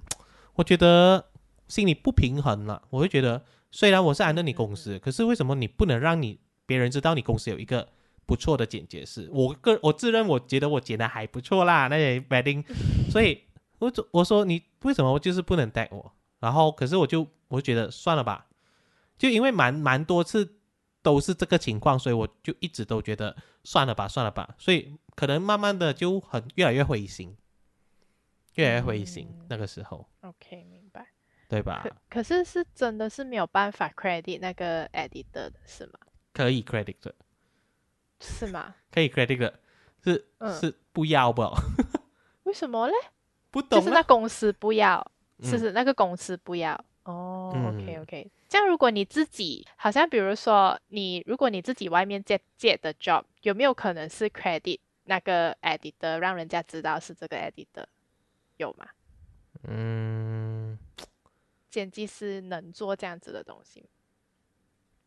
[0.56, 1.28] 我觉得
[1.67, 2.82] 心里不平衡了。
[2.89, 7.88] 我会觉得，虽然我是按照你公司，可是为什么你不能让你别人知道你公司有一个
[8.32, 9.30] 不错的剪接师？
[9.34, 12.63] 我个我自认我觉得我剪的还不错啦，那些 wedding，
[13.12, 13.44] 所以
[13.78, 16.13] 我就我说你为什么就是不能带我？
[16.39, 18.48] 然后可是我就我就觉得算了吧，
[19.17, 20.60] 就因为蛮蛮多次
[21.02, 24.56] 都是这个情况，所以我就一直都觉得算了吧，算了吧。
[24.58, 27.36] 所以可能慢慢的就很越来越灰心，
[28.56, 29.28] 越来越灰心。
[29.30, 31.06] 嗯那个时候，OK 明白。
[31.50, 31.91] 对吧可？
[32.10, 36.00] 可是是真的是没有办法 credit 那个 editor 的是吗？
[36.32, 37.13] 可以 credit 的，
[38.22, 38.76] 是吗？
[38.92, 39.60] 可以 credit 的，
[40.04, 41.42] 是、嗯是不要不？
[42.44, 42.94] 为什么嘞？
[43.50, 45.06] 不懂啊就是那公司不要，
[45.42, 46.74] 是嗯是那个公司不要。
[47.04, 48.32] 哦、嗯 o k OK。
[48.48, 57.86] 这样如果你自己好像比如说你如果你自己外面借借的 job，有没有可能是 credit 那个 editor 让人家知道是这个 editor？
[58.58, 58.88] 有吗？
[59.64, 60.78] 嗯，
[61.70, 63.90] 剪辑师能做这样子的东西？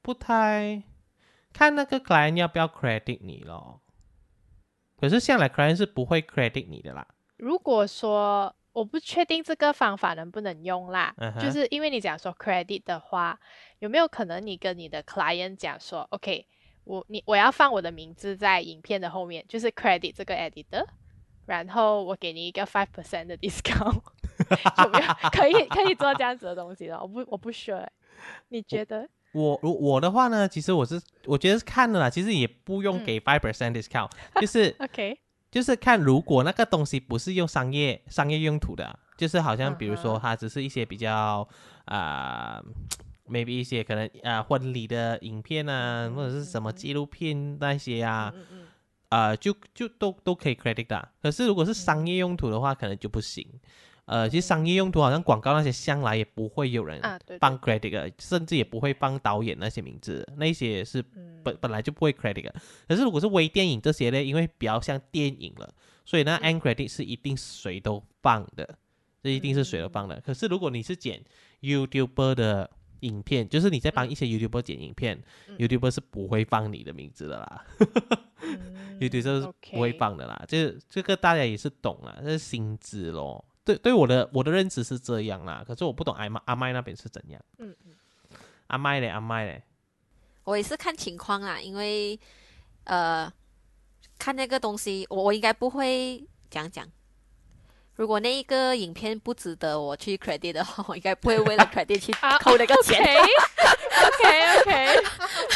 [0.03, 0.83] 不太
[1.55, 3.81] 看那个 client 要不要 credit 你咯。
[5.01, 7.07] 可是向来 client 是不会 credit 你的啦。
[7.37, 13.39] 如果说我不确定这个方法能不能用啦就是因为你讲说 credit 的话，
[13.79, 16.47] 有没有可能你跟你的 client 讲说，OK，
[16.85, 20.85] 我你我要放我的名字在影片的后面，就是 credit 这个 editor，
[21.47, 24.01] 然后我给你一个 five percent 的 discount，
[24.83, 26.99] 有没有可以可以做这样子的东西的？
[27.01, 27.93] 我不我不 sure，欸
[28.49, 29.09] 你觉得？
[29.35, 34.75] 我我我的话呢，其实我是我觉得是看了啦，其实也不用嗯给 five percent discount， 就是。
[34.79, 35.19] OK，
[35.51, 41.47] 就是看如果那个东西不是用商业商业用途的啊，就是好像比如说它只是一些比较
[41.85, 42.61] 啊、
[43.31, 48.67] maybe 一些可能啊、婚礼的影片啊，或者是什么纪录片那些啊，嗯嗯
[49.11, 51.09] 啊、就就都都可以 credit 的啊。
[51.23, 53.47] 可是如果是商业用途的话，可能就不行。
[54.07, 57.01] 呃，其实商业用途好像广告那些向来也不会有人
[57.41, 62.55] 放 credit 的，甚至也不会放导演那些名字，那些是嗯本本来就不会 credit 的。
[62.87, 65.73] 可是如果是微电影这些呢，因为比较像电影了，
[66.05, 68.77] 所以呢嗯 end credit 是一定谁都放的，
[69.23, 70.21] 这一定是谁都放嗯的。
[70.21, 71.23] 可是如果你是剪
[71.63, 77.65] YouTuber 的影片，就是你在帮嗯一些 YouTuber 剪影片、嗯 y o u t u b e r 是不会放你的名字的啦、
[78.43, 80.45] 嗯 y o u t u b e r 是不会放的啦。
[80.47, 83.43] 这这个大家也是懂啦，这是薪资咯。
[83.65, 87.41] 对对，我的我的认知是这样啦，可是我不懂阿麦阿麦那边是怎样。
[87.59, 87.93] 嗯嗯
[88.67, 89.63] 阿麦嘞，阿麦嘞，
[90.45, 92.19] 我也是看情况啦，因为
[92.85, 93.33] 呃，
[94.19, 96.87] 看那个东西，我我应该不会讲讲。
[97.97, 104.97] 如果那一个影片不值得我去 credit 的话， 我应该不会为了 credit 去啊扣那个钱 OK OK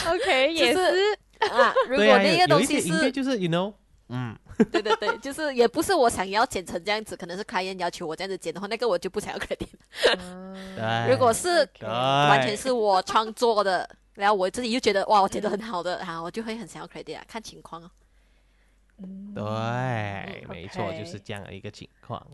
[0.07, 1.75] OK，也就是是啊。
[1.89, 3.75] 如对啊，果那有有一些个东西是，影片就是 you know，
[4.09, 4.35] 嗯，
[4.73, 9.69] 对对对，就是也不是我想要剪成这样子，可能是 client 要求我这样子剪的话，那个我就不想要 credit。
[10.77, 17.91] 对，如果是完全是我创作的，然后我自己又觉得哇，我剪得很好的然后，我就会很想要 credit 啊，看情况哦。
[19.35, 22.27] 对，没错，就是这样的一个情况。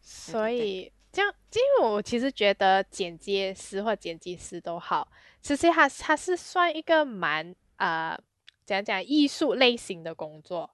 [0.00, 5.08] 所以这样，因为我其实觉得剪接师或剪辑师都好，
[5.40, 8.16] 其实他他是算一个蛮呃
[8.64, 10.70] 讲讲艺术类型的工作，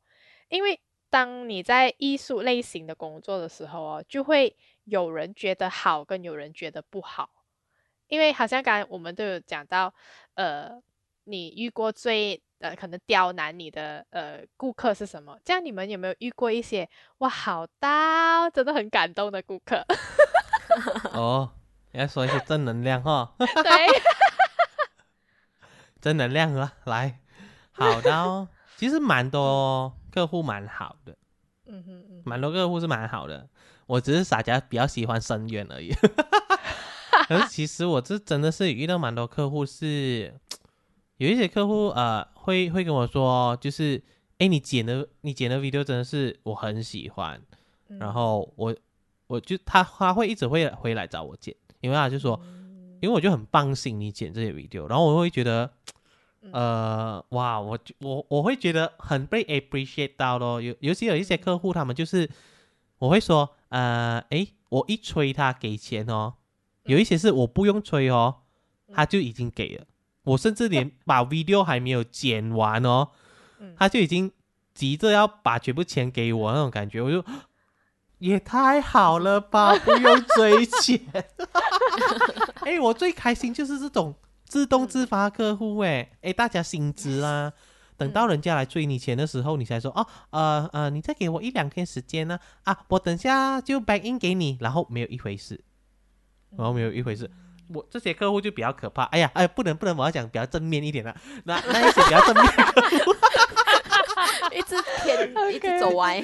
[0.49, 0.81] 因为
[1.11, 7.31] 当你在艺术类型的工作的时候哦，就会有人觉得好，跟有人觉得不好。
[8.09, 9.93] 因为好像刚才我们都有讲到，
[10.35, 10.71] 呃，
[11.25, 15.39] 你遇过最呃可能刁难你的呃顾客是什么？
[15.45, 16.89] 这样你们有没有遇过一些
[17.19, 19.85] 哇好到真的很感动的顾客？
[21.15, 21.53] 哦，
[21.93, 24.03] 你要说一些正能量哈， 对，
[26.01, 27.21] 正能量啊，来，
[27.73, 28.49] 好的哦。
[28.77, 31.17] 其实蛮多客户蛮好的，
[31.67, 33.49] 嗯哼嗯，蛮多客户是蛮好的，
[33.87, 35.93] 我只是大家比较喜欢深渊而已。
[37.27, 40.33] 可是其实我这真的是遇到蛮多客户是，
[41.17, 44.01] 有一些客户呃会会跟我说，就是
[44.39, 47.43] 哎你剪的你剪的 video 真的是我很喜欢，
[47.89, 47.99] 嗯。
[47.99, 48.77] 然后我
[49.27, 52.99] 我就他他会一直会回来找我剪，因为他就说，嗯。
[53.01, 55.71] 因为我就很放心你剪这些 video，然后我会觉得，
[56.45, 62.29] 嗯呃，哇，我就我我会觉得很被 appreciate 到咯，尤尤其有一些客户，他们就是
[62.99, 66.35] 我会说，呃，诶，我一催他给钱哦，
[66.85, 68.37] 有一些是我不用催哦，
[68.93, 69.87] 他就已经给了，
[70.25, 73.09] 我甚至连把 video 还没有剪完哦，
[73.59, 74.31] 嗯他就已经
[74.75, 77.25] 急着要把全部钱给我那种感觉，我就。
[78.19, 79.77] 也太好了吧！
[79.85, 80.99] 不用追钱，
[82.65, 84.15] 哎、我最开心就是这种
[84.55, 87.53] 自动自发客户、哎，哎，大家心知啦。
[87.97, 95.61] 等到人家来追你钱的时候，你才说哦，呃呃，你再给我一两天时间呢，啊，我等下就 back in 给你，然后没有一回事，
[96.57, 97.29] 然后没有一回事。
[97.67, 103.13] 我这些客户就比较可怕，哎呀，哎，不能不能，我要讲比较正面一点的，那那一些比较正面客户，
[104.55, 106.23] 一直偏，一直走歪，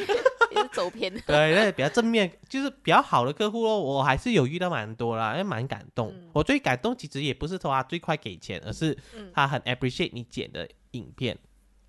[0.72, 1.12] 走偏。
[1.26, 6.08] 对，那比较正面，就是比较好的客户咯，我还是有遇到蛮多啦，也蛮感动。
[6.14, 11.36] 嗯我最感动其实也不是说他最快给钱，而是嗯他很 appreciate 你剪的影片，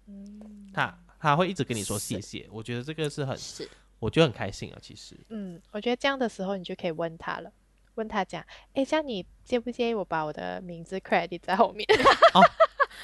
[0.08, 5.16] 嗯他他会一直跟你说是谢谢，我觉得这个是很，是，我觉得很开心啊，其实。
[5.30, 7.52] 嗯，我觉得这样的时候你就可以问他了，
[7.96, 8.44] 问他讲，
[8.74, 11.86] 哎，这样你介不介意我把我的名字 credit 在后面？
[12.34, 12.42] 哦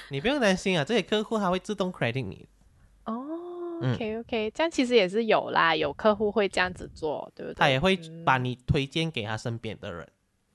[0.10, 2.48] 你不用担心啊，这些客户他会自动 credit 你。
[3.82, 7.56] ，OK OK，这样其实也是有啦，有客户会这样子做，对不对？
[7.60, 10.08] 他也会把嗯你推荐给他身边的人，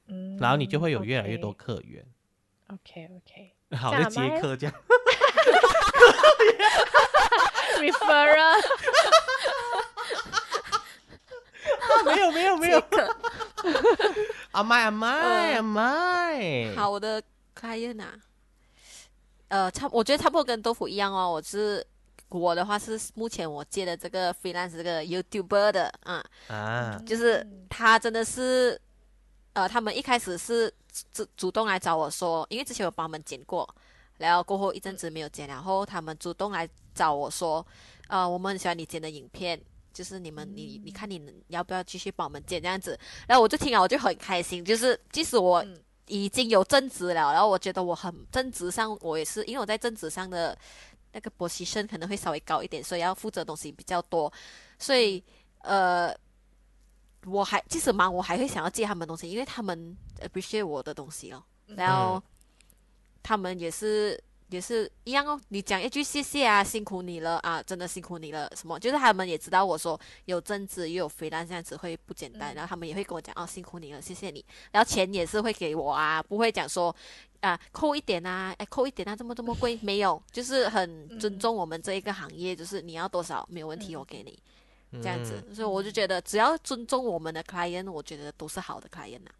[0.08, 2.04] 嗯然后你就会有越来越多客源。
[2.68, 4.74] OK OK 好，就这样吗接客这样。
[7.82, 8.60] referral，
[12.04, 13.16] 没有没有没有，这个
[14.52, 16.74] 阿麦阿麦呃阿麦。
[16.76, 17.20] 好，我的
[17.58, 18.14] client 啊，
[19.48, 21.32] 呃，差我觉得差不多跟豆腐一样哦。
[21.32, 21.84] 我是
[22.38, 28.80] 我的话是目前我接的这个 freelance 这个 YouTuber 的啊，啊，就是嗯他真的是，
[29.52, 30.72] 呃，他们一开始是
[31.12, 33.68] 主主动来找我说，因为之前我帮他们剪过，
[34.18, 37.66] 然后过后一阵子没有剪，然后他们主动来找我说，
[38.08, 39.60] 呃，我们很喜欢你剪的影片。
[39.94, 42.98] 就是你们，你你看你能要不要继续帮我们剪这样子？
[43.28, 44.64] 然后我就听了，我就很开心。
[44.64, 50.56] 就是即使我嗯已经有正职了，然后我觉得我很正职上，我也是因为我在正职上的
[51.12, 54.32] 那个 position 可能会稍微高一点，所以要负责的东西比较多，
[54.78, 55.22] 所以
[55.60, 56.14] 呃，
[57.26, 62.22] 我还即使忙，我还会想要借他们东西，因为他们 appreciate 我的东西哦，然后
[63.22, 64.22] 他们也是。
[64.48, 68.52] 也是一样哦，你讲一句谢谢啊，辛苦你了啊，真的辛苦你了。
[68.54, 68.78] 什么？
[68.78, 74.44] 就是他们也知道我说有正职又有肥单这样子会不简单，嗯然后他们也会跟我讲哦，辛苦你了，谢谢你。
[74.70, 76.94] 然后钱也是会给我啊，不会讲说
[77.42, 83.98] 啊扣一点啊，哎扣一点啊，这么这么贵， 没有，就是很尊重我们这一个行业，就是你要多少没有问题，嗯。
[83.98, 84.38] 我给你
[85.02, 85.42] 这样子。
[85.48, 89.30] 嗯所以我就觉得只要尊重我们的 client，我觉得都是好的 client 呐、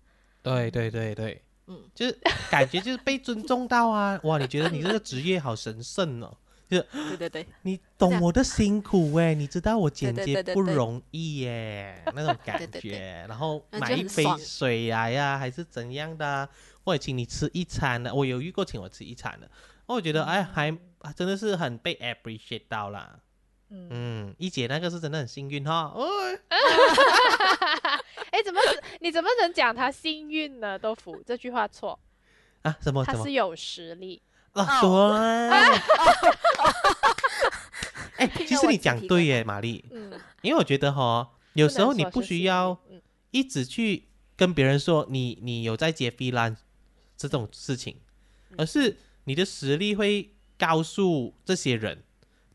[0.42, 2.18] 对对对对，嗯，就是
[2.50, 4.18] 感觉就是被尊重到啊！
[4.24, 6.36] 哇，你觉得你这个职业好神圣哦，
[6.68, 6.82] 对
[7.16, 12.90] 对对，你懂我的辛苦哎，你知道我剪对接对对对不容易耶， 那种感对对对。
[12.90, 13.26] 觉。
[13.28, 16.48] 然后买一杯水来呀，还是怎样的啊，
[16.85, 19.51] 或者请你吃一餐的，我有遇过请我吃一餐的，
[19.87, 20.70] 我觉得哎还
[21.01, 23.18] 啊真的是很被 appreciate 到啦。
[23.70, 26.07] 嗯，嗯，一姐那个是真的很幸运哈，哦，
[28.30, 28.61] 哎， 怎么
[29.01, 30.78] 你怎么能讲他幸运呢？
[30.78, 31.99] 豆腐这句话错，
[32.62, 33.16] 啊什么什么？
[33.16, 34.20] 他是有实力。
[34.53, 35.18] 啊哦。
[35.18, 35.49] 对，
[38.26, 42.78] 哎，其实你讲对耶，玛丽，嗯，因为我觉得哈，有不时候你不需要
[43.30, 46.59] 一直去跟别人说你你有在接 freelance
[47.29, 47.97] 这种事情，
[48.51, 48.57] 嗯。
[48.59, 52.03] 而是你的实力会告诉这些人，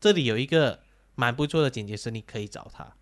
[0.00, 0.80] 这里有一个
[1.14, 2.94] 蛮不错的剪辑师，你可以找他，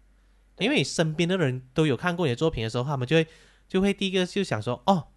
[0.59, 3.27] 因为你身边的人都有看过你的作品的时候，他们就会
[3.69, 5.09] 就会第一个就想说，哦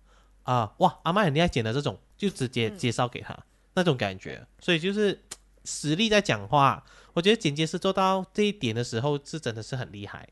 [0.43, 2.77] 啊哇，阿麦很厉害剪的这种，就直接嗯。
[2.77, 3.37] 介绍给他、
[3.75, 5.23] 那种感觉，所以就是
[5.65, 6.83] 实力在讲话。
[7.13, 10.29] 我觉得剪接师做到这一点的时候，是真的是很厉害。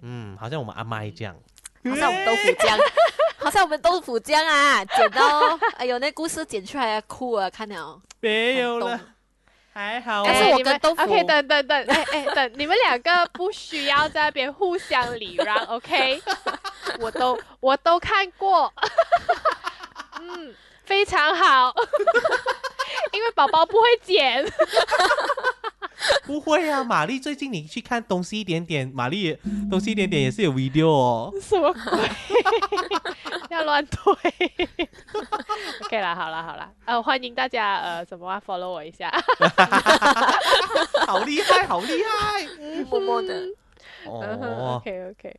[0.00, 1.36] 嗯，好像我们阿麦这样，
[1.84, 2.78] 好像我们豆腐浆，
[3.48, 5.58] 好像我们豆腐浆啊， 剪刀。
[5.78, 7.98] 哎呦那故事剪出来哭啊，看了。
[8.20, 9.00] 没有了。
[9.72, 11.02] 还好但是哎你们我跟豆腐。
[11.02, 16.20] OK，等等等，哎哎等，你们两个不需要在那边互相礼让， OK？
[17.00, 18.70] 我都我都看过，
[20.20, 21.72] 嗯，非常好，
[23.12, 24.44] 因为宝宝不会剪，
[26.26, 29.38] 不会啊，玛丽最近你去看东西一点点，玛丽也
[29.70, 31.32] 东西一点点也是有 video 哦。
[31.42, 32.10] 什么鬼？
[33.50, 34.14] 要乱推？
[35.84, 39.10] OK 啦，好啦好啦，呃，欢迎大家呃，什么啊，follow 我一下。
[41.06, 42.46] 好厉害，好厉害！
[42.90, 43.46] 默默的。
[44.06, 45.36] 嗯哼哦，，OK OK，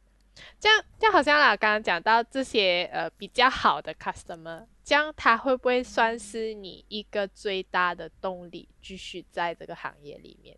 [0.60, 10.58] 这样这样好像啦，刚刚讲到这些呃比较好的 customer，这样他会不会算是你一个最大的动力，继续在这个行业里面？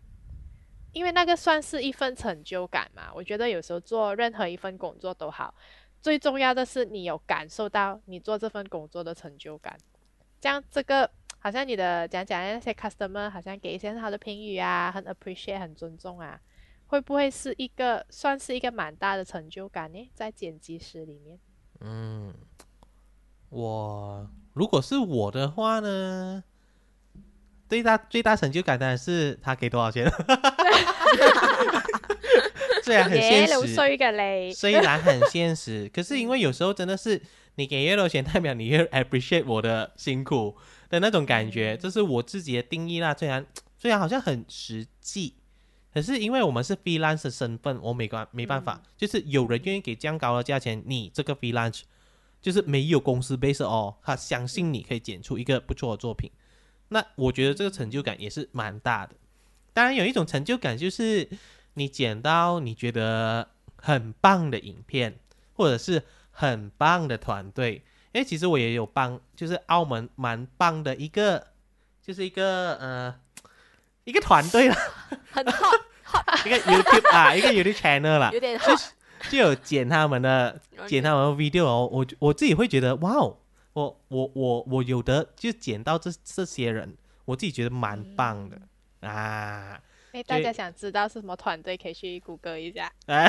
[0.92, 3.12] 因为那个算是一份成就感嘛。
[3.14, 5.54] 我觉得有时候做任何一份工作都好，
[6.02, 9.78] 最重要的是你有感受到你做这份工作的成就感。
[10.40, 16.40] 这样这个好像你的讲讲那些 customer 好像给一些很好的评语啊，很 appreciate，很尊重啊。
[16.92, 20.10] 会不会是一个算是一个蛮大的成就感呢？
[20.12, 21.38] 在剪辑师里面，
[21.80, 22.34] 嗯，
[23.48, 26.44] 我如果是我的话呢，
[27.66, 30.06] 最大最大成就感当然是他给多少钱，
[32.84, 37.22] 虽然很现实，水嘅你，虽然很现实， 可是因为有时候真的是
[37.54, 40.54] 你给越多钱，代表你越 appreciate 我的辛苦
[40.90, 43.14] 的那种感觉，这是我自己的定义啦。
[43.14, 43.46] 虽然
[43.78, 45.36] 虽然好像很实际，
[45.92, 51.82] 可是因为我们是 freelance 的身份，我没关没办法，就是有人愿意给这样高的价钱，你这个 freelance
[52.40, 56.30] 就是没有公司 base 哦，他相信你可以剪出一个不错的作品，
[56.88, 59.14] 那我觉得这个成就感也是蛮大的。
[59.72, 61.28] 当然有一种成就感就是
[61.74, 65.18] 你剪到你觉得很棒的影片，
[65.54, 67.82] 或者是很棒的团队。
[68.12, 71.46] 因为其实我也有帮，就是澳门蛮棒的一个，
[72.02, 73.14] 就是一个呃
[74.04, 74.74] 一个团队了，
[75.30, 75.80] 很 hot，
[76.46, 78.90] 一个 YouTube 啊，一个 YouTube channel 啦，有点就 hot，
[79.30, 83.36] 就有剪他们的剪他们的 video 哦，我我自己会觉得哇哦，
[83.74, 88.58] 我我我我有的就剪到这这些人，我自己觉得蛮棒的、
[89.08, 89.80] 啊，
[90.12, 92.90] 哎，大家想知道是什么团队，可以去谷歌一下。
[93.06, 93.24] 哎，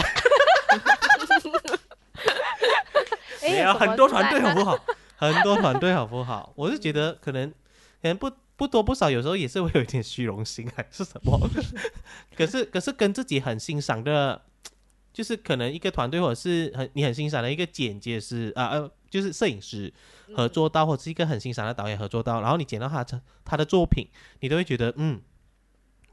[3.42, 4.78] 哎， 没有什么很多团队好不好？
[5.16, 6.52] 很多团队好不好？
[6.56, 11.50] 我是觉得可能可能不不多不少，有时候也是会有一点虚荣心还是什么。
[12.36, 14.42] 可是可是跟自己很欣赏的，
[15.12, 19.94] 就是可能一个团队或者是很你很欣赏的一个剪接师啊呃，就是摄影师
[20.36, 24.08] 合作到，或者是一个很欣赏的导演合作到，然后你剪到他成他的作品，
[24.40, 25.22] 你都会觉得嗯，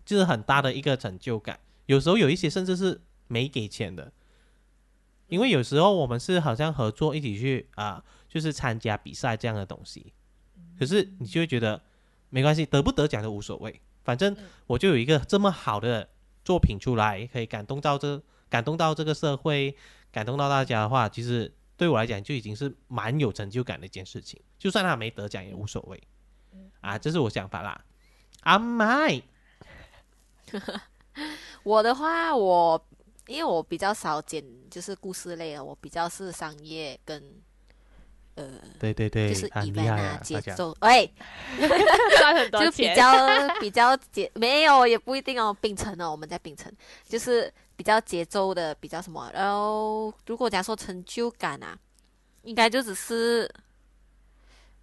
[0.04, 1.60] 就是很大的一个成就感。
[1.86, 4.12] 有时候有一些甚至是没给钱的。
[5.28, 10.12] 因为有时候我们是好像合作一起去啊、就是参加比赛这样的东西，
[10.76, 11.80] 可是你就会觉得
[12.30, 16.08] 没关系，得不得奖都无所谓，反正我就有一个这么好的
[16.44, 19.76] 作品出来，可以感动到这感动到这个社会，
[20.10, 26.02] 感动到大家的话，其实对我来讲就已经是蛮有成就感的一件事情，就算他没得奖也无所谓，
[26.80, 27.84] 啊，这是我想法啦。
[28.42, 29.20] 阿麦，
[31.62, 32.86] 我的话，我
[33.26, 37.22] 因为我比较少剪就是故事类的，我比较是商业跟
[38.36, 41.12] 呃对对对，就是很厉 event 啊害啊，节奏，喂，
[42.18, 43.12] 赚很多 就比，较
[43.60, 46.72] 比较节没有也不一定哦，冰城哦，我们在冰城，
[47.06, 49.30] 就是比较节奏的，比较什么。
[49.34, 51.76] 然后如果假如说成就感啊，
[52.42, 53.52] 应该就只是，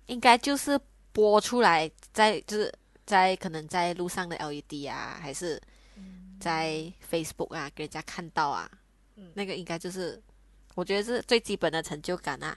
[0.07, 0.79] 应该就是
[1.11, 2.71] 播出来在就是
[3.05, 5.59] 在可能在路上的 LED 啊，还是
[6.39, 8.69] 在 Facebook 啊给人家看到啊，
[9.15, 9.31] 嗯。
[9.33, 10.21] 那个应该就是
[10.75, 12.55] 我觉得是最基本的成就感啊。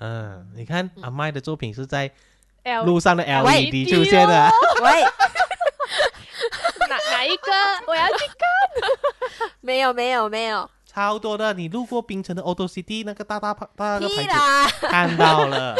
[0.00, 2.10] 嗯，你看阿麦的作品是在
[2.84, 4.36] 路上的 LED 出现的。
[4.36, 4.50] 啊。
[4.82, 5.02] 喂，
[6.88, 7.52] 哪哪一个？
[7.86, 8.36] 我要去看。
[9.60, 14.86] 没有没有没有，超多的，你路过冰城的 Auto City 那个大大牌大个牌子！
[14.88, 15.76] 看到了，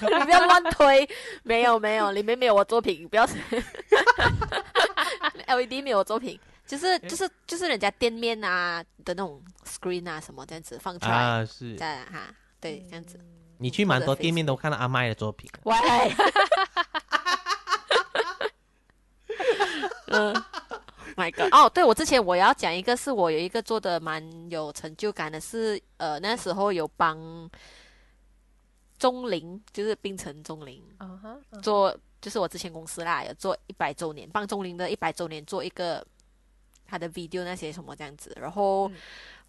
[0.00, 1.08] 你不要乱推，
[1.42, 3.26] 没有没有，里面没有我作品，不要。
[5.46, 13.20] LED 没有我作品，就是就是就是人家店面啊的那种 screen 啊什么这样子放出来，啊是，在哈，对，这样子。
[13.60, 15.74] 你去蛮多店面都看到阿麦的作品， 喂，
[20.08, 20.34] 嗯
[21.14, 27.18] ，My God，哦，对我之前我要讲一个，是我有一个做的蛮有成就感的是，呃，那时候有帮
[28.98, 36.04] 钟林，就是冰城钟林，嗯哼，嗯做，就是我之前公司啦，有做一百周年，帮钟林的一百周年做一个
[36.86, 38.96] 他的 video 那些什么这样子，然后嗯。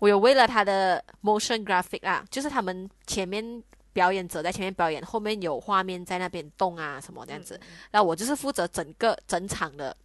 [0.02, 3.62] 我有为了他的 motion graphic 啊，就是他们前面
[3.94, 7.60] 表演者在前面表演，后面有画面在那边动啊什么这样子，
[7.92, 9.96] 然后我就是负责整个整场的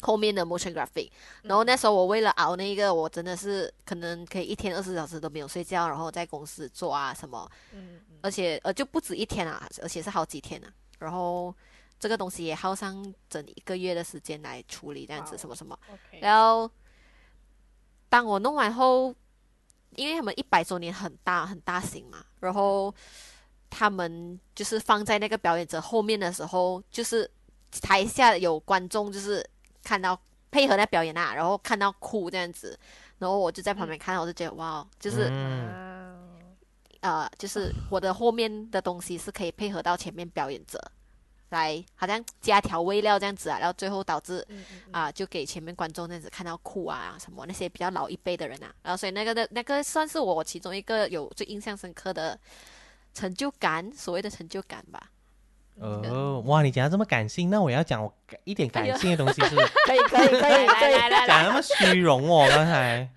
[0.00, 1.10] 后面的 motion graphic。
[1.42, 10.72] 然后那时候我为了熬那个，我真的是可能可以一天二十四小时都没有睡觉，然后在公司做啊什么，嗯嗯而且呃就不止一天啊，而且是好几天啊。
[10.98, 11.52] 然后
[11.98, 15.76] 这个东西也耗上整一个月的时间来处理，这样子什么什么。
[16.20, 16.70] 然后
[18.08, 19.14] 当我弄完后，
[19.96, 22.94] 因为他们一百周年很大很大型嘛，然后
[23.70, 27.30] 他们就是放在那个表演者后面的时候，就是
[27.80, 29.44] 台下有观众就是
[29.82, 30.18] 看到
[30.50, 32.78] 配合那表演啊，然后看到哭这样子，
[33.18, 35.30] 然后我就在旁边看，我就觉得哇，就是、
[37.00, 40.78] 呃，就是我的后面的东西是可以配合到前面表演者。
[41.52, 52.38] 来，好像加调味料这样子啊，然后最后导致嗯嗯嗯啊，就给前面观众这样子看到哭啊什么那些比较老一辈的人啊，然后所以那个的那个算是我其中一个有最印象深刻的
[53.14, 55.10] 成就感，所谓的成就感吧。
[55.76, 63.10] 哦，哇，你讲的这么感性，那我要讲我一点感性的东西是可以可以可以可以，来来 讲那么虚荣哦，刚才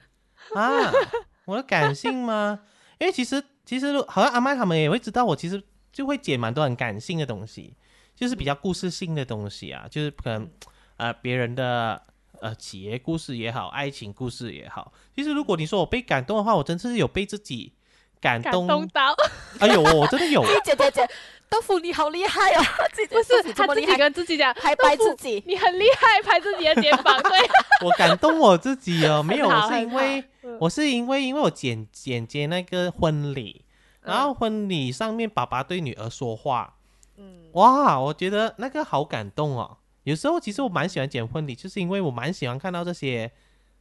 [0.53, 0.91] 啊，
[1.45, 2.61] 我的感性吗？
[2.97, 5.61] 因为其实其实好像阿麦他们也会知道，我其实
[5.91, 7.75] 就会剪蛮多很感性的东西，
[8.15, 10.49] 就是比较故事性的东西啊，就是可能
[10.97, 12.01] 呃别人的
[12.39, 14.93] 呃企业故事也好，爱情故事也好。
[15.15, 17.73] 其实如果你说我被感动的话，我真是有被自己
[18.21, 18.87] 感感动。
[18.87, 19.15] 到，
[19.59, 21.07] 哎呦，我真的有， 姐姐姐，
[21.49, 22.63] 豆腐你好厉害哦，
[22.93, 27.31] 自己不是他自己么厉害，跟自己讲，还拍自己，你很厉害，拍自己的肩膀，对，
[27.85, 30.23] 我感动我自己哦，没有，我是因为
[30.59, 33.65] 我是因为因为我剪剪接那个婚礼，
[34.01, 36.74] 然后婚礼上面爸爸对女儿说话，
[37.17, 39.77] 嗯哇，我觉得那个好感动哦。
[40.03, 43.31] 有时候其实我蛮喜欢剪婚礼，就是因为我蛮喜欢看到这些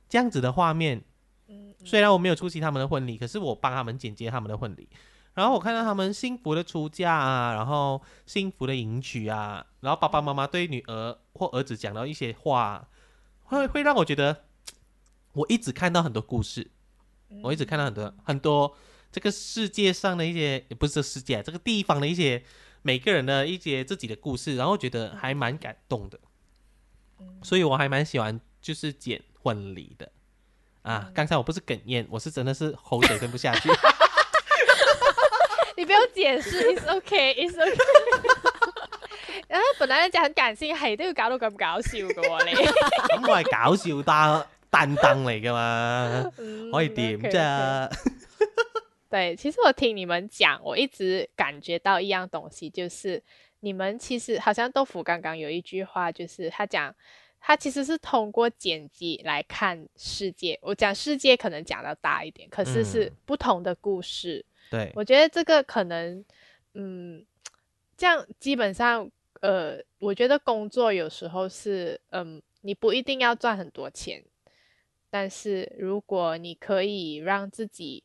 [0.08, 1.04] 这样子的画面。
[1.48, 4.88] 嗯虽然我没有出席他们的婚礼，可是我帮他们剪接他们的婚礼。
[5.34, 12.88] 然后我看到他们幸福的出嫁啊，然后幸福的迎娶啊，然后爸爸妈妈对女儿或儿子讲到一些话，
[13.42, 14.44] 会会让我觉得，
[15.32, 16.70] 我一直看到很多故事，
[17.42, 18.76] 我一直看到很多很多
[19.10, 22.42] 这个世界上的一些，也不是这世界啊，这个地方的一些
[22.86, 26.18] 每个人的一些自己的故事，然后觉得还蛮感动的，
[27.42, 30.12] 所以我还蛮喜欢就是剪婚礼的
[30.82, 31.10] 啊。
[31.14, 33.70] 刚才我不是哽咽，我是真的是口水吞不下去。
[35.78, 37.78] 你不用解释，it's okay，it's okay。
[39.48, 42.52] 然後本來咧就很感性，係都要搞到咁搞笑嘅喎你。
[42.52, 47.90] 咁我係搞笑擔擔燈嚟噶嘛，嗯可以點 OK，OK 啫？
[49.14, 53.22] 对，其实我听你们讲，我一直感觉到一样东西，就是
[53.60, 56.92] 你们其实好像豆腐刚刚有一句话，就是他讲
[57.38, 60.58] 他其实是通过剪辑来看世界。
[60.60, 64.44] 我讲世界可能讲到大一点，可是是嗯不同的故事。
[64.68, 66.24] 对，我觉得这个可能，
[66.72, 67.24] 嗯，
[67.96, 69.08] 这样基本上，
[69.42, 74.24] 呃，我觉得工作有时候是，嗯，你不一定要赚很多钱，
[75.08, 78.02] 但是如果你可以让自己，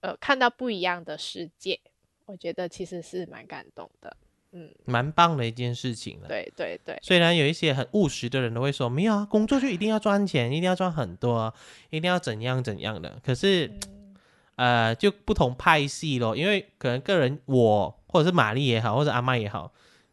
[0.00, 1.80] 呃，看到不一样的世界，
[2.26, 4.16] 我觉得其实是蛮感动的。
[4.52, 6.28] 嗯，蛮棒的一件事情了。
[6.28, 11.54] 对对对，虽然有一些很务实的人都会说，没有啊，工作就一定要赚钱，一定要赚很多啊，
[11.90, 13.20] 一定要怎样怎样的。
[13.24, 14.14] 可是，嗯
[14.54, 19.70] 呃，就不同派系咯，因为可能个人我或者是玛丽也好，或者阿麦也好，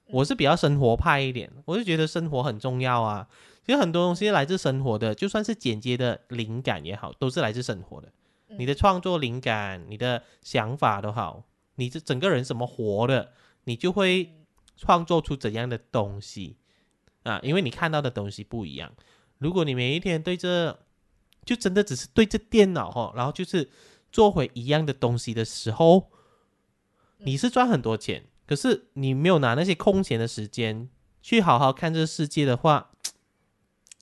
[0.08, 3.26] 我是比较生活派一点，我就觉得生活很重要啊。
[3.66, 8.12] 其实很多东西来自生活的，就算是简洁的灵感也好，都是来自生活的。
[8.58, 11.44] 你的创作灵感、你的想法都好，
[11.76, 13.32] 你这整个人怎么活的，
[13.66, 14.34] 你就会
[14.78, 16.58] 创作出怎样的东西
[17.24, 17.40] 啊？
[17.44, 18.94] 因为你看到的东西不一样。
[19.38, 20.80] 如果你每一天对着，
[21.46, 23.70] 就真的只是对着电脑哈，然后就是
[24.12, 26.12] 做回一样的东西的时候，
[27.18, 30.90] 你是赚很多钱，可是你没有拿那些空闲的时间
[31.22, 32.92] 去好好看这个世界的话，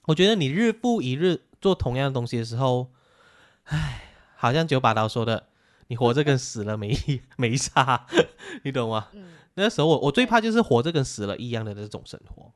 [0.06, 2.92] 我觉得你日复一日做同样的东西的时候，
[3.64, 4.11] 唉，
[4.42, 5.44] 好像九把刀说的，
[5.86, 6.98] 你活着跟死了没
[7.38, 8.08] 没差，
[8.64, 9.10] 你懂吗？
[9.14, 9.34] 嗯。
[9.54, 12.52] 那时候我我最怕就是活着跟死了一样的这种生活，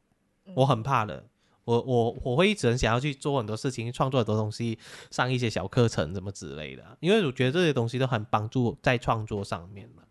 [0.56, 1.26] 我很怕的。
[1.66, 4.80] 我我我会一直很想要去做很多事情，创作很多东西，
[5.12, 10.02] 上一些小课程什么之类的，因为我觉得这些东西都很帮助在创作上面嘛。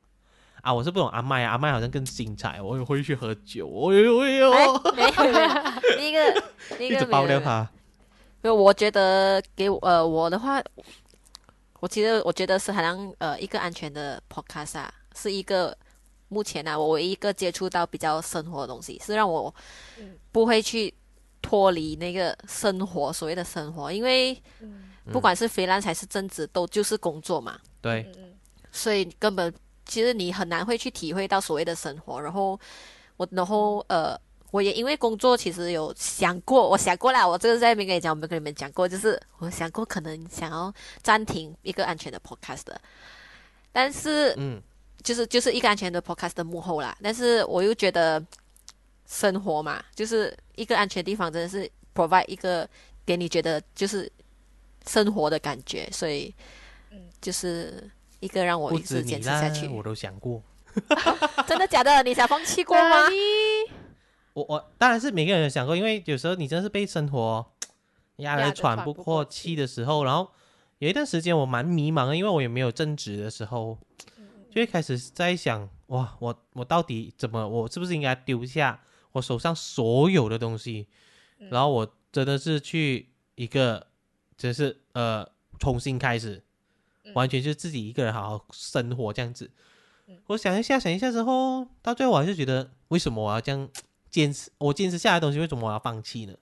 [0.60, 5.48] 啊，我是不懂阿麦啊，阿麦好像更精彩，我也会去喝酒，我有我有，哎，没有没有，
[5.98, 6.42] 那个
[6.78, 7.40] 那一直爆个没有没有。
[7.40, 7.70] 料他。
[8.42, 10.62] 因为我觉得给我呃我的话，
[11.84, 15.76] 我其实我觉得是好像呃一个安全的 podcast 啊，是一个
[16.28, 19.54] 目前啊我唯一一个接触到比较生活的东西，是让我
[19.98, 20.94] 嗯不会去
[21.42, 27.60] 脱离那个生活所谓的生活，因为嗯不管是 freelance 还是正职，都就是工作嘛。
[27.82, 28.10] 对，
[28.72, 29.52] 所以根本
[29.84, 32.18] 其实你很难会去体会到所谓的生活。
[32.18, 32.58] 然后
[33.18, 34.18] 我，然后呃，
[34.54, 42.80] 我也因为工作其实有想过，我想过啦，我这个在那边跟你讲，我没跟你们讲过，就是我想过可能想要暂停一个安全的 podcast 的，
[43.72, 44.62] 但是嗯，
[45.02, 46.96] 就是就是一个安全的 podcast 的幕后啦。
[47.02, 48.24] 但是我又觉得
[49.08, 52.68] 生活嘛，就是一个安全的地方，真的是 provide 一个
[53.04, 54.08] 给你觉得就是
[54.86, 56.32] 生活的感觉，所以
[56.92, 57.90] 嗯就是
[58.20, 59.66] 一个让我一直坚持下去。
[59.66, 60.40] 我都想过。
[61.48, 62.04] 真的假的？
[62.04, 63.08] 你想放弃过吗
[64.34, 67.44] 我我当然是每个人有想过，因为有时候你真的是被生活
[68.16, 69.56] 压压得得喘不过过气气。
[69.56, 70.28] 的时候，然后
[70.78, 73.78] 有一段时间我蛮迷茫的，因为我也没有正职的时候，
[74.50, 78.80] 就会开始在想，哇，我我到底怎么，我是不是应该丢下
[79.12, 80.88] 我手上所有的东西，
[81.50, 83.86] 然后我真的是去一个，
[84.36, 85.24] 就是呃
[85.60, 86.42] 重新开始，
[87.14, 89.50] 完全就是自己一个人好好生活这样子。
[90.26, 93.68] 我想一下，想一下之后，到最后我还是觉得，为什么我要这样
[94.14, 94.48] 坚持？
[94.58, 96.34] 我坚持下来的东西，为什么我要放弃呢？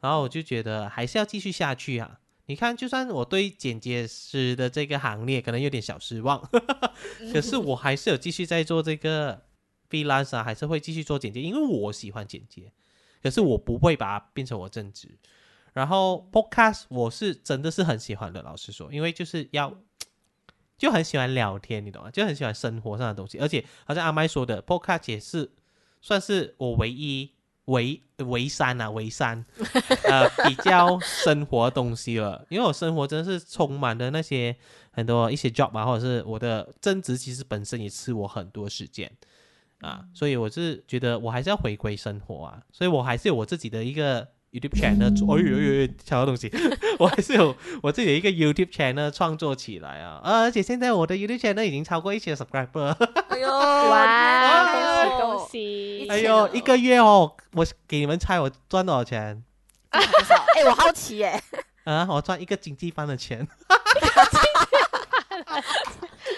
[0.00, 2.18] 然后我就觉得还是要继续下去啊！
[2.46, 6.42] 你看，就算我对剪接师的这个行列可能有点小失望，
[7.32, 9.40] 可是我还是有继续在做这个
[9.88, 12.72] freelance 啊，还是会继续做剪接，因为我喜欢剪接，
[13.22, 15.16] 可是我不会把它变成我正职。
[15.72, 19.78] 然后 podcast 我是真的是很喜欢的，老实说，因为就是要
[20.76, 22.10] 就很喜欢聊天，你懂吗？
[22.10, 25.52] 就很喜欢生活上的东西，而且好像阿麦说的，podcast 也是
[26.02, 27.30] 算是我唯一
[27.66, 29.42] 唯唯三啊，唯三，
[30.04, 32.44] 呃， 比较生活的东西了。
[32.50, 34.54] 因为我生活真的是充满了那些
[34.90, 39.10] 很多一些 job 啊，或者是我的正职，其实本身也吃我很多时间。
[39.80, 44.22] 啊，所以我是觉得我还是要回归生活啊，所以我还是有我自己的一个
[44.52, 46.48] YouTube channel，哦呦呦呦，抢到东西，
[47.00, 52.94] 我还是有 我自己的一个 YouTube channel 创作起来啊，啊而且现在我的 YouTube channel 已经超过一千 subscriber，
[53.42, 55.48] 呦，哇，恭喜恭！
[55.50, 56.06] 喜！
[56.10, 59.42] 哎呦，啊一个月哦，我给你们猜我赚多少钱？
[59.90, 60.00] 哎，
[60.66, 61.40] 我好奇耶，
[61.84, 63.46] 啊，我赚一个经济班的钱，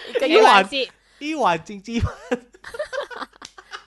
[0.08, 2.12] 一个月关系，一碗经济班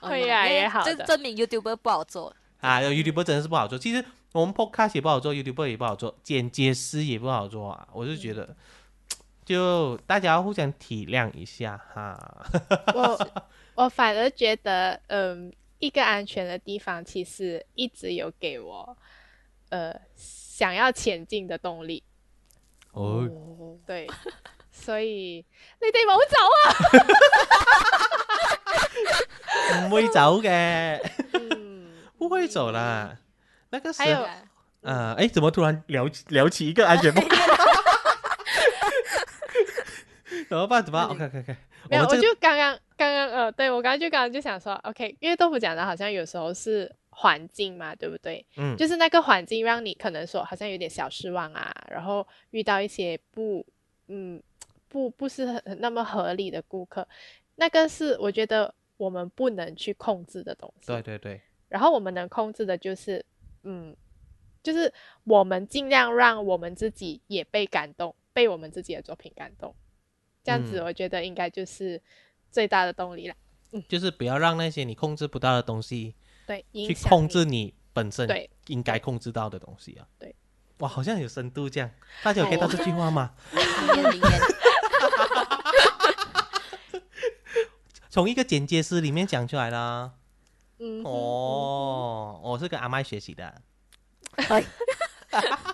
[0.00, 2.32] 会越来越好的这证明 YouTuber 不好做。
[2.60, 3.78] 啊，YouTube 真的是不好做。
[3.78, 7.86] 其实我们 Podcast 也不好做，YouTube 也不好做，剪接师也不好做啊。
[7.92, 8.56] 我就觉得，
[9.48, 12.18] 就大家互相体谅一下哈。
[12.94, 13.18] 我
[13.84, 18.94] 我反而觉得，嗯，一个安全的地方其实一直有给我，
[19.70, 22.02] 呃，想要前进的动力。
[22.92, 23.26] 哦，
[23.86, 24.06] 对，
[24.70, 25.42] 所以
[25.80, 26.36] 你哋冇走
[29.72, 29.80] 啊！
[29.88, 31.00] 唔會走嘅，
[31.32, 31.88] 嗯，
[32.18, 33.16] 不會走啦。
[33.70, 34.26] 那個時还有候，
[34.82, 37.57] 呃，哎，怎麼突然聊起聊起一個安全夢？
[40.48, 40.82] 怎么办？
[40.84, 41.56] 怎么办？OK OK OK，
[41.90, 48.44] 没有，我就刚刚刚刚呃，对我刚刚就刚刚就想说，OK，因为豆腐讲的好像有时候是环境嘛，对不对？
[48.56, 53.64] 嗯就是那个环境让你可能说好像有点小失望啊，然后遇到一些不
[54.08, 54.42] 嗯
[54.88, 57.06] 不不是很那么合理的顾客，
[57.56, 60.86] 那个是我觉得我们不能去控制的东西。
[60.86, 63.24] 对对对，然后我们能控制的就是
[63.64, 63.94] 嗯，
[64.62, 64.92] 就是
[65.24, 69.74] 我们尽量让我们自己也被感动，被我们自己的作品感動，
[70.44, 72.00] 這樣子嗯我觉得应该就是
[72.50, 73.34] 最大的动力啦。
[73.88, 76.14] 就是不要让那些你控制不到的东西
[76.46, 80.06] 对，去控制你本身对应该控制到的东西啊。
[80.18, 80.34] 對，
[80.78, 81.90] 哇，好像有深度这样，
[82.24, 83.34] 大家有 get 到這句話嗎？
[83.52, 83.62] 名
[84.02, 84.40] 言名言，
[88.08, 90.12] 從 一个剪接师里面讲出来啦。
[90.78, 93.60] 嗯哦，我是跟阿麦学习的。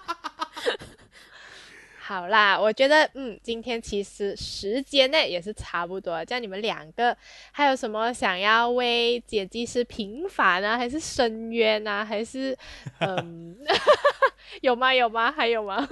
[2.05, 6.23] 哎好啦，我觉得嗯，今天其实时间呢也是差不多了。
[6.23, 7.17] 这样你们两个
[7.51, 12.55] 还有什么想要为剪辑师平反啊，还是申冤啊，还是
[13.01, 13.57] 嗯，
[14.61, 14.93] 有吗？
[14.93, 15.33] 有吗？
[15.33, 15.89] 还有吗？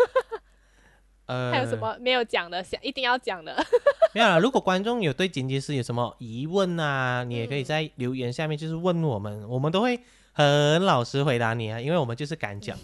[1.24, 1.74] 呃，还有什？
[1.78, 3.56] 么没有讲的，想一定要讲的？
[4.12, 9.98] 没有啦，如果观众有对剪辑师有什么疑问啊，你也可以在留言下面就是问我们，我们都会
[10.34, 12.76] 很老实回答你啊，因为我们就是敢讲，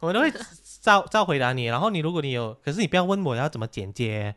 [0.00, 0.32] 我们都會
[0.84, 1.64] 照照回答你。
[1.64, 4.34] 然后你如果你有，可是你不要问我要怎么剪接，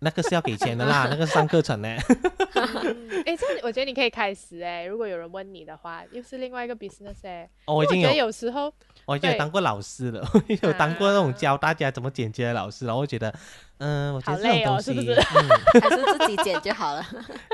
[0.00, 1.88] 那个是要给钱的啦， 那个是上课程呢。
[3.24, 8.72] 哎、这样我觉得你可以开始哎、如果有人问你的话，又是另外一个 business 哎、哦我已經因为我觉得有，有时候
[9.06, 13.32] 我已经有對當過老师了，我已經有当过那種啊教大家怎么剪接的老师，然后我覺得，
[13.78, 15.48] 嗯、我觉得這種好累哦東西，是不是嗯。
[15.80, 17.06] 还是自己剪就好了。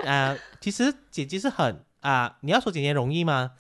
[0.05, 3.53] 呃，其实剪辑是很啊、你要说剪辑容易吗？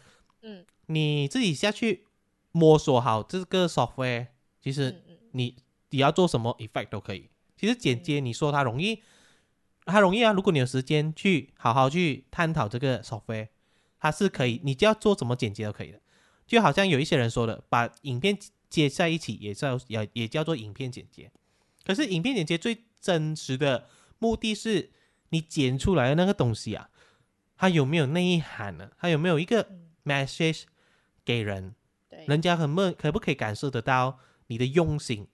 [0.42, 2.06] 嗯你自己下去
[2.52, 4.28] 摸索好这个 software，
[4.68, 5.02] 其实
[5.32, 5.56] 你
[5.88, 7.30] 你要做什么 effect 都可以。
[7.56, 9.02] 其实剪接，你说它容易，
[9.86, 10.30] 它容易啊。
[10.30, 13.48] 如果你有时间去好好去探讨这个 software，
[13.98, 15.98] 它是可以，你就要做什么剪接都可以的。
[16.46, 18.38] 就好像有一些人说的，把影片
[18.68, 21.32] 接在一起也叫也也叫做影片剪接。
[21.82, 23.86] 可是影片剪接最真实的
[24.18, 24.90] 目的是，
[25.30, 26.90] 你剪出来的那个东西啊，
[27.56, 28.90] 它有没有内涵呢？
[28.98, 29.70] 它有没有一个
[30.04, 30.64] message
[31.24, 31.74] 给人？
[32.10, 35.26] 对，人家很不可不可以感受得到你的用心？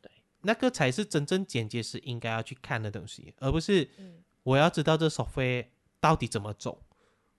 [0.00, 0.10] 对，
[0.42, 5.66] 那个才是真正剪接师应该要去看的东西，而不是嗯我要知道这 software
[6.00, 6.82] 到底怎么走。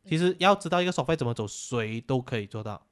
[0.06, 2.86] 其实要知道一个 software 怎么走，谁都可以做到。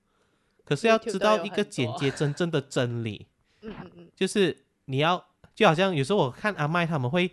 [0.64, 3.28] 可是要知道一个剪多接真正的真理，
[3.62, 5.26] 嗯嗯嗯，就是你要
[5.56, 7.32] 就好像有时候我看阿麦他们会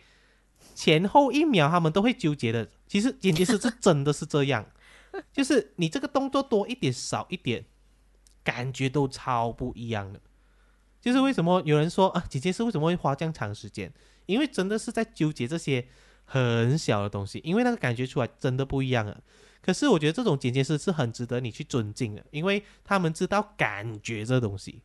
[0.74, 4.64] 前后一秒他们都会纠结的，其实剪接师是真的是这样，
[5.32, 7.64] 就是你这个动作多一点少一点，
[8.44, 10.20] 感觉都超不一样的。
[11.04, 13.92] 就是为什么有人说啊，剪接师为什么会花这样长时间？
[14.24, 15.86] 因为真的是在纠结这些
[16.24, 19.20] 很小的东西，因为那个感觉出来真的不一样啊。
[19.60, 24.80] 可是我觉得这种剪接师是很值得你去尊敬的，因为他们知道感觉这东西，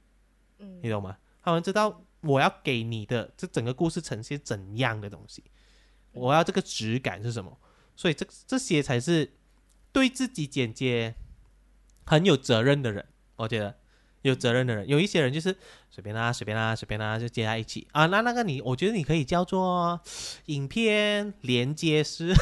[0.58, 1.18] 嗯你懂吗？
[1.42, 5.42] 他们知道我要给你的这整个故事呈现怎样的东西，
[6.12, 7.58] 我要这个质感是什么，
[7.96, 9.38] 所以这这些才是
[9.94, 11.16] 对自己剪接
[12.06, 13.06] 很有责任的人。
[13.38, 13.80] 我觉得
[14.22, 15.56] 有责任的人，有一些人就是
[15.90, 18.06] 随便啦、随便啦、随便啦、就接在一起啊。
[18.08, 20.00] 那那个你，我觉得你可以叫做
[20.46, 22.34] 影片连接师，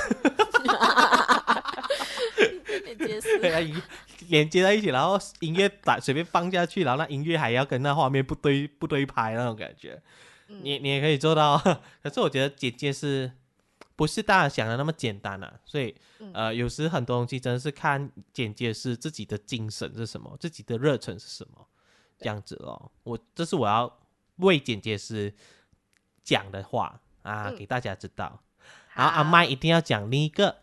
[2.84, 3.82] 连接师对啊，影
[4.30, 10.02] 连接在一起，然后音乐打随便放下去，然后那音乐还要跟那画面不对不对拍那种感觉。
[10.50, 11.58] 嗯你你也可以做到，
[12.02, 13.30] 可是我觉得剪接是
[13.98, 15.60] 不是大家想的那么简单啊？
[15.66, 16.32] 所以嗯。
[16.34, 21.68] 呃，有时很多东西真的是看剪接师自己的精神是什么，自己的热忱是什么，
[22.20, 22.90] 这样子咯。
[23.04, 23.92] 我这是我要
[24.38, 25.34] 为剪接师
[26.24, 27.56] 讲的话啊，嗯。
[27.58, 28.40] 给大家知道。
[28.94, 30.56] 然后阿麦一定要讲另一个，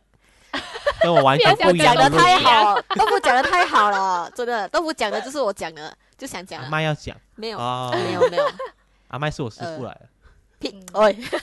[1.03, 2.25] 跟我完全不一样讲的的路线。
[2.25, 6.63] 太好，豆腐讲的太好了， 真的，豆腐讲的就是我讲的，就想讲。
[6.63, 7.17] 阿，麦要讲。
[7.35, 8.45] 没有，哦，没有，没有，
[9.09, 9.89] 阿麦是我师傅呃。
[9.89, 10.01] 来
[11.13, 11.41] 的，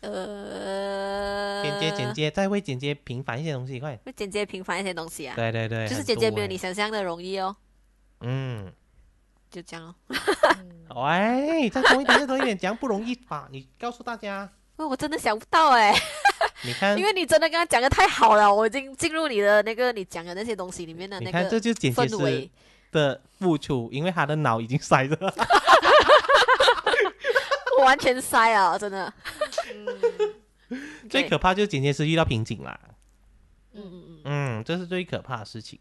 [0.00, 3.98] 呃，剪接剪，接，再为剪接平凡一些东西，快。
[4.04, 7.54] 为剪接平凡一些东西啊，对对对，就是很多欸剪接没有你想象的容易哦，
[8.20, 8.72] 嗯。
[9.50, 9.94] 就这样哦。
[10.08, 10.86] 嗯
[11.60, 13.48] 喂，再多一点，再多一点，讲不容易吧？
[13.50, 15.94] 你告诉大家，喂，我真的想不到哎，
[16.64, 22.50] 你看，因为你真的刚刚讲的太好了，我已经进入你的那个你讲的那些东西里面的那你看，这个氛围。
[22.92, 25.16] 的付出，因为他的脑已经塞着。
[27.78, 29.10] 我完全塞啊，真的。
[31.08, 32.78] 最可怕就是剪接师遇到瓶颈啦。
[33.72, 35.78] 嗯嗯嗯，嗯，这是最可怕的事情。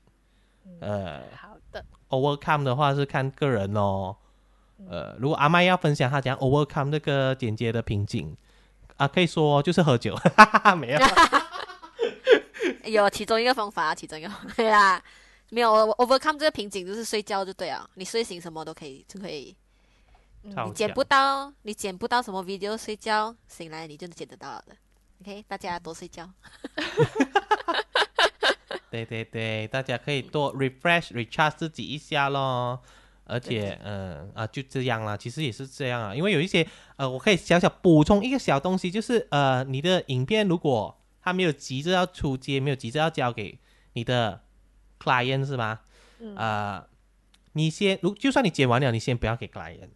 [0.80, 4.16] 呃好的，，overcome 的话是看个人哦。
[4.90, 8.36] 呃，如果阿麦要分享他怎样 overcome 这个剪接的瓶颈
[8.98, 11.00] 啊，可以说就是喝酒，哈哈哈，没有。
[12.86, 15.02] 有其中一个方法，其中一个对啊，
[15.50, 19.56] 没有我 overcome 这个瓶颈就是睡觉就对了，你睡醒什么都可以就可以，
[20.44, 24.76] 你捡不到你捡不到什么 video 睡觉，醒来你就能捡得到了的。
[25.22, 26.30] OK，大家多睡觉。
[28.90, 32.82] 对对对，大家可以多 refresh recharge 自己一下咯。
[33.26, 35.16] 而且，嗯啊，就这样啦。
[35.16, 36.68] 其实也是这样啊，因为有一些
[36.98, 43.58] 呃，我可以小小补充一个小东西，就是呃，你的影片如果他没有急着要出街，没有急着要交给
[43.94, 44.42] 你的
[45.00, 45.80] client 是吗？
[46.20, 46.86] 嗯呃，
[47.54, 49.88] 你先如就算你剪完了，你先不要给 client，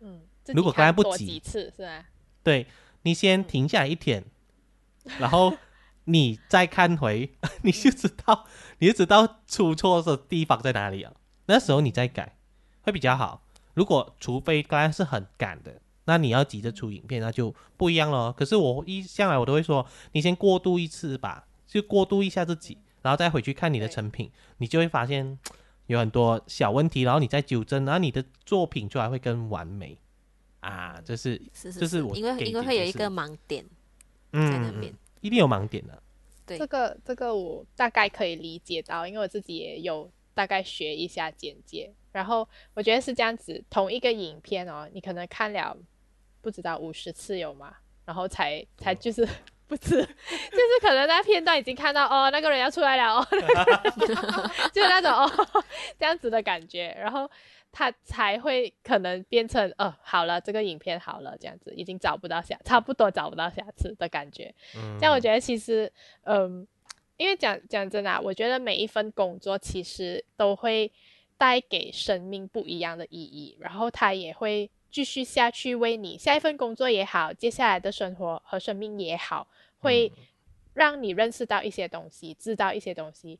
[0.00, 2.06] 嗯，如果刚才不急几次是吧？
[2.42, 2.66] 对
[3.02, 4.24] 你先停下来一天，
[5.18, 5.56] 然后
[6.04, 7.30] 你再看回，
[7.62, 8.46] 你就知道，
[8.78, 11.14] 你就知道出错的地方在哪里了。
[11.46, 12.36] 那时候你再改
[12.82, 13.42] 会比较好。
[13.74, 18.32] 如果除非刚才是很赶的，那你要急着出影片，那就不一样了。
[18.32, 25.38] 可是我一向来我都会说，你先过渡一次吧，就过渡一下自己，然后再回去看你的成品，你就会发现
[25.88, 29.98] 有很多小问题，然后你再纠正，然后你的作品出来会更完美
[30.60, 30.98] 啊。
[31.04, 33.66] 这是是是这是我因为因为会有一个盲点
[34.32, 34.92] 嗯在那边。
[34.92, 36.00] 嗯一定有盲点的。
[36.46, 45.76] 对这个这个我大概可以理解到，因为我自己也有大概学一下简介，然后我觉得是这样子，同一个影片哦，你可能看了
[46.40, 47.74] 不知道五十次有吗？
[48.04, 49.28] 然后才才就是
[49.68, 53.26] 不是， 就是可能那片段已经看到哦，那个人要出来了哦，
[54.72, 55.64] 就是那种哦
[55.98, 57.30] 这样子的感觉，然后
[57.70, 64.54] 他才会可能变成哦好了，这个影片好了，这样子已经找不到瑕，差不多找不到瑕疵的感觉。
[64.74, 65.92] 嗯，这样我觉得其实，
[66.22, 66.66] 嗯，
[67.18, 70.90] 因为讲讲真的、啊，我觉得每一份工作其实都会
[71.36, 79.46] 带给生命不一样的意义，然后他也会继续下去，为你下一份工作也好，接下来的生活和生命也好，
[79.80, 80.12] 会
[80.74, 83.38] 让你认识到一些东西，知道一些东西。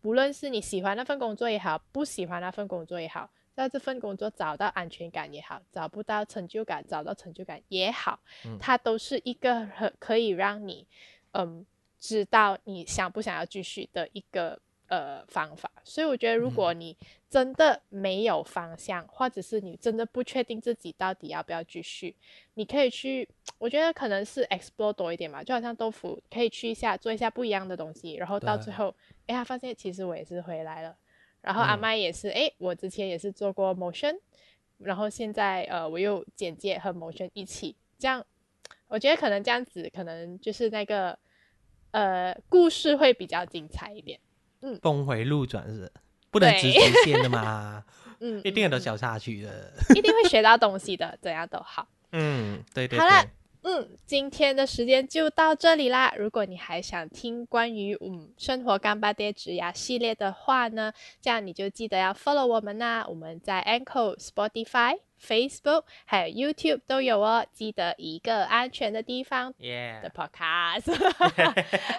[0.00, 8.18] 不论是你喜欢那份工作也好，不喜欢那份工作也好，在这份工作找到安全感也好，找不到成就感，找到成就感也好，
[8.58, 10.86] 它都是一个很可以让你，
[11.32, 11.66] 嗯，
[11.98, 14.60] 知道你想不想要继续的一个。
[14.88, 16.96] 呃，方法，所以我觉得，如果你
[17.28, 22.16] 真的没有方向，或者是你真的不确定自己到底要不要继续，
[22.54, 23.28] 你可以去，
[23.58, 28.94] 我觉得可能是 explore 多一点嘛，就好像豆腐可以去一下做一下不一样的东西，然后到最后，
[29.26, 30.96] 哎，他发现其实我也是回来了，
[31.42, 34.18] 然后阿麦也是，哎，我之前也是做过 motion，
[34.78, 38.24] 然后现在呃，我又简介和 motion 一起，这样，
[38.86, 41.18] 我觉得可能这样子，可能就是那个
[41.90, 44.18] 呃故事会比较精彩一点。
[44.62, 45.90] 嗯，峰回路转是
[46.30, 47.84] 不能直直线的嘛，
[48.20, 51.86] 嗯，一定有小插曲的，一定会学到东西的，怎样都好。
[52.12, 52.98] 嗯，对对。
[52.98, 53.24] 好了，
[53.62, 56.14] 嗯，今天的时间就到这里啦。
[56.16, 63.04] 如果你还想听关于嗯生活干巴爹植牙系列的话呢，这样你就记得要 follow 我们啦。
[63.08, 64.98] 我们在 Anchor、Spotify。
[65.20, 69.52] Facebook 还有 YouTube 都有哦，记得一个安全的地方
[70.00, 70.94] 的 Podcast。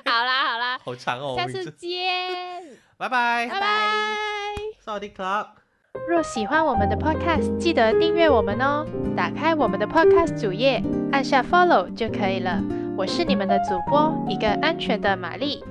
[0.06, 2.64] 好啦好啦，好长哦，下次见，
[2.96, 5.59] 拜拜拜拜。
[6.08, 8.86] 若喜欢我们的 Podcast，记得订阅我们哦。
[9.18, 12.62] 打开我们的 Podcast 主页，按下 Follow 就可以了。
[12.96, 15.64] 我是你们的主播，一个安全的玛丽。